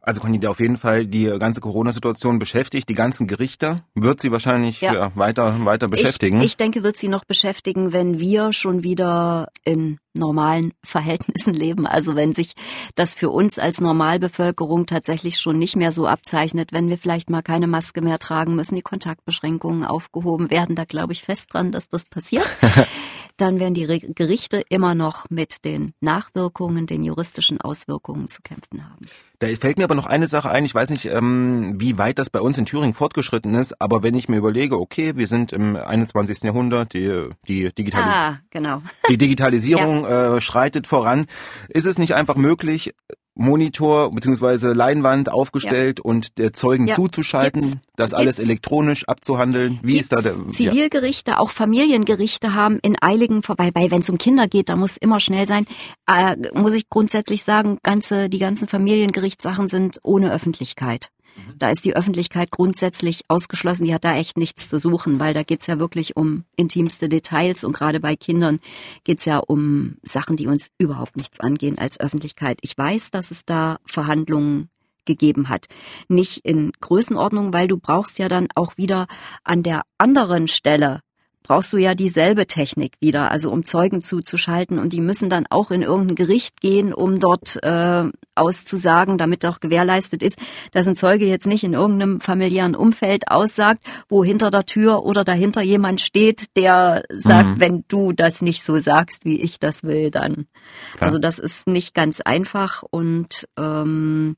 Also 0.00 0.20
Conny, 0.20 0.44
auf 0.46 0.60
jeden 0.60 0.76
Fall 0.76 1.06
die 1.06 1.24
ganze 1.24 1.60
Corona-Situation 1.60 2.38
beschäftigt, 2.38 2.88
die 2.88 2.94
ganzen 2.94 3.26
Gerichte 3.26 3.82
wird 3.94 4.20
sie 4.20 4.30
wahrscheinlich 4.30 4.80
ja. 4.80 4.94
Ja, 4.94 5.12
weiter 5.16 5.64
weiter 5.64 5.88
beschäftigen. 5.88 6.38
Ich, 6.38 6.44
ich 6.46 6.56
denke, 6.56 6.82
wird 6.82 6.96
sie 6.96 7.08
noch 7.08 7.24
beschäftigen, 7.24 7.92
wenn 7.92 8.18
wir 8.18 8.52
schon 8.52 8.84
wieder 8.84 9.48
in 9.64 9.98
normalen 10.14 10.72
Verhältnissen 10.84 11.52
leben. 11.52 11.86
Also 11.86 12.14
wenn 12.14 12.32
sich 12.32 12.54
das 12.94 13.14
für 13.14 13.30
uns 13.30 13.58
als 13.58 13.80
Normalbevölkerung 13.80 14.86
tatsächlich 14.86 15.38
schon 15.38 15.58
nicht 15.58 15.76
mehr 15.76 15.92
so 15.92 16.06
abzeichnet, 16.06 16.72
wenn 16.72 16.88
wir 16.88 16.98
vielleicht 16.98 17.28
mal 17.28 17.42
keine 17.42 17.66
Maske 17.66 18.00
mehr 18.00 18.18
tragen 18.18 18.54
müssen, 18.54 18.76
die 18.76 18.82
Kontaktbeschränkungen 18.82 19.84
aufgehoben 19.84 20.50
werden, 20.50 20.76
da 20.76 20.84
glaube 20.84 21.12
ich 21.12 21.22
fest 21.22 21.52
dran, 21.52 21.72
dass 21.72 21.88
das 21.88 22.04
passiert. 22.04 22.48
dann 23.40 23.58
werden 23.60 23.74
die 23.74 23.86
Gerichte 24.14 24.62
immer 24.68 24.94
noch 24.94 25.30
mit 25.30 25.64
den 25.64 25.94
Nachwirkungen, 26.00 26.86
den 26.86 27.02
juristischen 27.02 27.60
Auswirkungen 27.60 28.28
zu 28.28 28.42
kämpfen 28.42 28.84
haben. 28.84 29.06
Da 29.38 29.46
fällt 29.48 29.78
mir 29.78 29.84
aber 29.84 29.94
noch 29.94 30.06
eine 30.06 30.26
Sache 30.26 30.50
ein. 30.50 30.64
Ich 30.64 30.74
weiß 30.74 30.90
nicht, 30.90 31.06
ähm, 31.06 31.76
wie 31.78 31.96
weit 31.96 32.18
das 32.18 32.28
bei 32.28 32.40
uns 32.40 32.58
in 32.58 32.66
Thüringen 32.66 32.94
fortgeschritten 32.94 33.54
ist, 33.54 33.80
aber 33.80 34.02
wenn 34.02 34.16
ich 34.16 34.28
mir 34.28 34.36
überlege, 34.36 34.78
okay, 34.78 35.16
wir 35.16 35.28
sind 35.28 35.52
im 35.52 35.76
21. 35.76 36.42
Jahrhundert, 36.42 36.92
die, 36.92 37.28
die, 37.46 37.72
Digitali 37.72 38.10
ah, 38.10 38.40
genau. 38.50 38.82
die 39.08 39.16
Digitalisierung 39.16 40.02
ja. 40.02 40.36
äh, 40.36 40.40
schreitet 40.40 40.86
voran, 40.86 41.26
ist 41.68 41.86
es 41.86 41.98
nicht 41.98 42.14
einfach 42.14 42.36
möglich, 42.36 42.94
Monitor 43.38 44.10
bzw. 44.12 44.72
Leinwand 44.72 45.30
aufgestellt 45.30 45.98
ja. 45.98 46.04
und 46.04 46.38
der 46.38 46.52
Zeugen 46.52 46.88
ja. 46.88 46.94
zuzuschalten, 46.96 47.62
Jetzt, 47.62 47.78
das 47.96 48.12
alles 48.12 48.38
elektronisch 48.40 49.08
abzuhandeln. 49.08 49.78
Wie 49.82 49.96
ist 49.96 50.12
da 50.12 50.20
der 50.20 50.34
Zivilgerichte, 50.48 51.32
ja. 51.32 51.38
auch 51.38 51.50
Familiengerichte 51.50 52.54
haben 52.54 52.80
in 52.82 52.96
eiligen 53.00 53.42
vorbei, 53.42 53.70
weil 53.74 53.92
wenn 53.92 54.00
es 54.00 54.10
um 54.10 54.18
Kinder 54.18 54.48
geht, 54.48 54.68
da 54.68 54.76
muss 54.76 54.96
immer 54.96 55.20
schnell 55.20 55.46
sein. 55.46 55.66
Äh, 56.06 56.36
muss 56.52 56.74
ich 56.74 56.90
grundsätzlich 56.90 57.44
sagen, 57.44 57.78
ganze 57.84 58.28
die 58.28 58.38
ganzen 58.38 58.66
Familiengerichtssachen 58.66 59.68
sind 59.68 60.00
ohne 60.02 60.32
Öffentlichkeit. 60.32 61.10
Da 61.56 61.70
ist 61.70 61.84
die 61.84 61.96
Öffentlichkeit 61.96 62.50
grundsätzlich 62.50 63.22
ausgeschlossen, 63.28 63.84
die 63.84 63.94
hat 63.94 64.04
da 64.04 64.16
echt 64.16 64.36
nichts 64.36 64.68
zu 64.68 64.78
suchen, 64.78 65.20
weil 65.20 65.34
da 65.34 65.42
geht's 65.42 65.66
ja 65.66 65.78
wirklich 65.78 66.16
um 66.16 66.44
intimste 66.56 67.08
Details 67.08 67.64
und 67.64 67.72
gerade 67.72 68.00
bei 68.00 68.16
Kindern 68.16 68.60
geht's 69.04 69.24
ja 69.24 69.38
um 69.38 69.96
Sachen, 70.02 70.36
die 70.36 70.46
uns 70.46 70.70
überhaupt 70.78 71.16
nichts 71.16 71.40
angehen 71.40 71.78
als 71.78 71.98
Öffentlichkeit. 72.00 72.58
Ich 72.62 72.76
weiß, 72.76 73.10
dass 73.10 73.30
es 73.30 73.44
da 73.44 73.78
Verhandlungen 73.86 74.70
gegeben 75.04 75.48
hat. 75.48 75.66
Nicht 76.08 76.44
in 76.44 76.70
Größenordnung, 76.80 77.52
weil 77.52 77.66
du 77.66 77.78
brauchst 77.78 78.18
ja 78.18 78.28
dann 78.28 78.48
auch 78.54 78.76
wieder 78.76 79.06
an 79.42 79.62
der 79.62 79.82
anderen 79.96 80.46
Stelle 80.46 81.00
brauchst 81.48 81.72
du 81.72 81.78
ja 81.78 81.94
dieselbe 81.94 82.46
Technik 82.46 82.92
wieder, 83.00 83.32
also 83.32 83.50
um 83.50 83.64
Zeugen 83.64 84.02
zuzuschalten 84.02 84.78
und 84.78 84.92
die 84.92 85.00
müssen 85.00 85.30
dann 85.30 85.46
auch 85.48 85.70
in 85.70 85.82
irgendein 85.82 86.14
Gericht 86.14 86.60
gehen, 86.60 86.92
um 86.92 87.18
dort 87.18 87.58
äh, 87.62 88.04
auszusagen, 88.34 89.18
damit 89.18 89.44
auch 89.46 89.58
gewährleistet 89.58 90.22
ist, 90.22 90.38
dass 90.72 90.86
ein 90.86 90.94
Zeuge 90.94 91.26
jetzt 91.26 91.46
nicht 91.46 91.64
in 91.64 91.72
irgendeinem 91.72 92.20
familiären 92.20 92.76
Umfeld 92.76 93.30
aussagt, 93.30 93.82
wo 94.08 94.22
hinter 94.22 94.50
der 94.50 94.66
Tür 94.66 95.04
oder 95.04 95.24
dahinter 95.24 95.62
jemand 95.62 96.02
steht, 96.02 96.54
der 96.54 97.02
sagt, 97.08 97.56
mhm. 97.56 97.60
wenn 97.60 97.84
du 97.88 98.12
das 98.12 98.42
nicht 98.42 98.62
so 98.62 98.78
sagst, 98.78 99.24
wie 99.24 99.40
ich 99.40 99.58
das 99.58 99.82
will, 99.82 100.10
dann. 100.10 100.46
Klar. 100.92 101.00
Also 101.00 101.18
das 101.18 101.38
ist 101.38 101.66
nicht 101.66 101.94
ganz 101.94 102.20
einfach 102.20 102.84
und 102.90 103.48
ähm, 103.58 104.36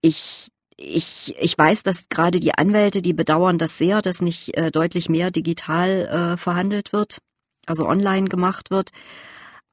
ich 0.00 0.48
ich, 0.78 1.34
ich 1.38 1.58
weiß, 1.58 1.82
dass 1.82 2.08
gerade 2.08 2.38
die 2.38 2.54
Anwälte, 2.54 3.02
die 3.02 3.12
bedauern 3.12 3.58
das 3.58 3.76
sehr, 3.76 4.00
dass 4.00 4.22
nicht 4.22 4.56
äh, 4.56 4.70
deutlich 4.70 5.08
mehr 5.08 5.30
digital 5.30 6.06
äh, 6.06 6.36
verhandelt 6.36 6.92
wird, 6.92 7.18
also 7.66 7.86
online 7.86 8.28
gemacht 8.28 8.70
wird. 8.70 8.90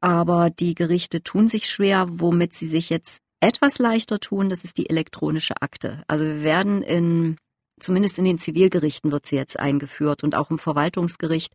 Aber 0.02 0.50
die 0.50 0.74
Gerichte 0.74 1.22
tun 1.22 1.48
sich 1.48 1.70
schwer, 1.70 2.08
womit 2.10 2.56
sie 2.56 2.68
sich 2.68 2.90
jetzt 2.90 3.20
etwas 3.40 3.78
leichter 3.78 4.20
tun, 4.20 4.50
das 4.50 4.64
ist 4.64 4.80
die 4.80 4.90
elektronische 4.90 5.62
Akte. 5.62 6.04
Also 6.08 6.26
wir 6.26 6.42
werden 6.42 6.82
in 6.82 7.38
zumindest 7.80 8.18
in 8.18 8.26
den 8.26 8.38
Zivilgerichten 8.38 9.12
wird 9.12 9.26
sie 9.26 9.36
jetzt 9.36 9.60
eingeführt 9.60 10.24
und 10.24 10.36
auch 10.36 10.50
im 10.50 10.58
Verwaltungsgericht. 10.58 11.54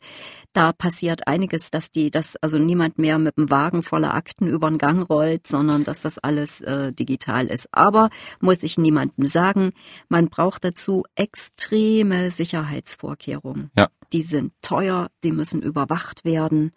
Da 0.52 0.72
passiert 0.72 1.26
einiges, 1.26 1.70
dass 1.70 1.90
die, 1.90 2.10
dass 2.10 2.36
also 2.36 2.58
niemand 2.58 2.98
mehr 2.98 3.18
mit 3.18 3.38
einem 3.38 3.50
Wagen 3.50 3.82
voller 3.82 4.14
Akten 4.14 4.46
über 4.46 4.68
den 4.68 4.78
Gang 4.78 5.08
rollt, 5.08 5.46
sondern 5.46 5.84
dass 5.84 6.00
das 6.00 6.18
alles 6.18 6.60
äh, 6.60 6.92
digital 6.92 7.46
ist. 7.46 7.68
Aber 7.72 8.10
muss 8.40 8.62
ich 8.62 8.78
niemandem 8.78 9.24
sagen, 9.26 9.72
man 10.08 10.28
braucht 10.28 10.64
dazu 10.64 11.04
extreme 11.14 12.30
Sicherheitsvorkehrungen. 12.30 13.70
Ja. 13.76 13.88
Die 14.12 14.22
sind 14.22 14.52
teuer, 14.62 15.10
die 15.24 15.32
müssen 15.32 15.62
überwacht 15.62 16.24
werden. 16.24 16.72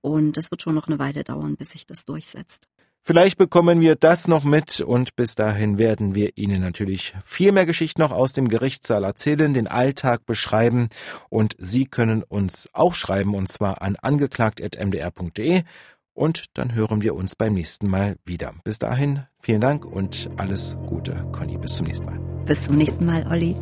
Und 0.00 0.36
es 0.36 0.50
wird 0.50 0.62
schon 0.62 0.74
noch 0.74 0.88
eine 0.88 0.98
Weile 0.98 1.22
dauern, 1.22 1.56
bis 1.56 1.70
sich 1.70 1.86
das 1.86 2.04
durchsetzt. 2.04 2.68
Vielleicht 3.04 3.36
bekommen 3.36 3.80
wir 3.80 3.96
das 3.96 4.28
noch 4.28 4.44
mit 4.44 4.80
und 4.80 5.16
bis 5.16 5.34
dahin 5.34 5.76
werden 5.76 6.14
wir 6.14 6.36
Ihnen 6.36 6.60
natürlich 6.60 7.14
viel 7.24 7.50
mehr 7.50 7.66
Geschichten 7.66 8.00
noch 8.00 8.12
aus 8.12 8.32
dem 8.32 8.46
Gerichtssaal 8.46 9.02
erzählen, 9.02 9.52
den 9.52 9.66
Alltag 9.66 10.24
beschreiben 10.24 10.88
und 11.28 11.56
Sie 11.58 11.86
können 11.86 12.22
uns 12.22 12.68
auch 12.72 12.94
schreiben 12.94 13.34
und 13.34 13.48
zwar 13.48 13.82
an 13.82 13.96
angeklagt.mdr.de 13.96 15.62
und 16.14 16.44
dann 16.54 16.74
hören 16.74 17.02
wir 17.02 17.16
uns 17.16 17.34
beim 17.34 17.54
nächsten 17.54 17.88
Mal 17.88 18.18
wieder. 18.24 18.54
Bis 18.62 18.78
dahin 18.78 19.24
vielen 19.40 19.60
Dank 19.60 19.84
und 19.84 20.30
alles 20.36 20.76
Gute, 20.86 21.26
Conny. 21.32 21.58
Bis 21.58 21.74
zum 21.74 21.86
nächsten 21.86 22.06
Mal. 22.06 22.20
Bis 22.44 22.62
zum 22.62 22.76
nächsten 22.76 23.04
Mal, 23.04 23.26
Olli. 23.28 23.56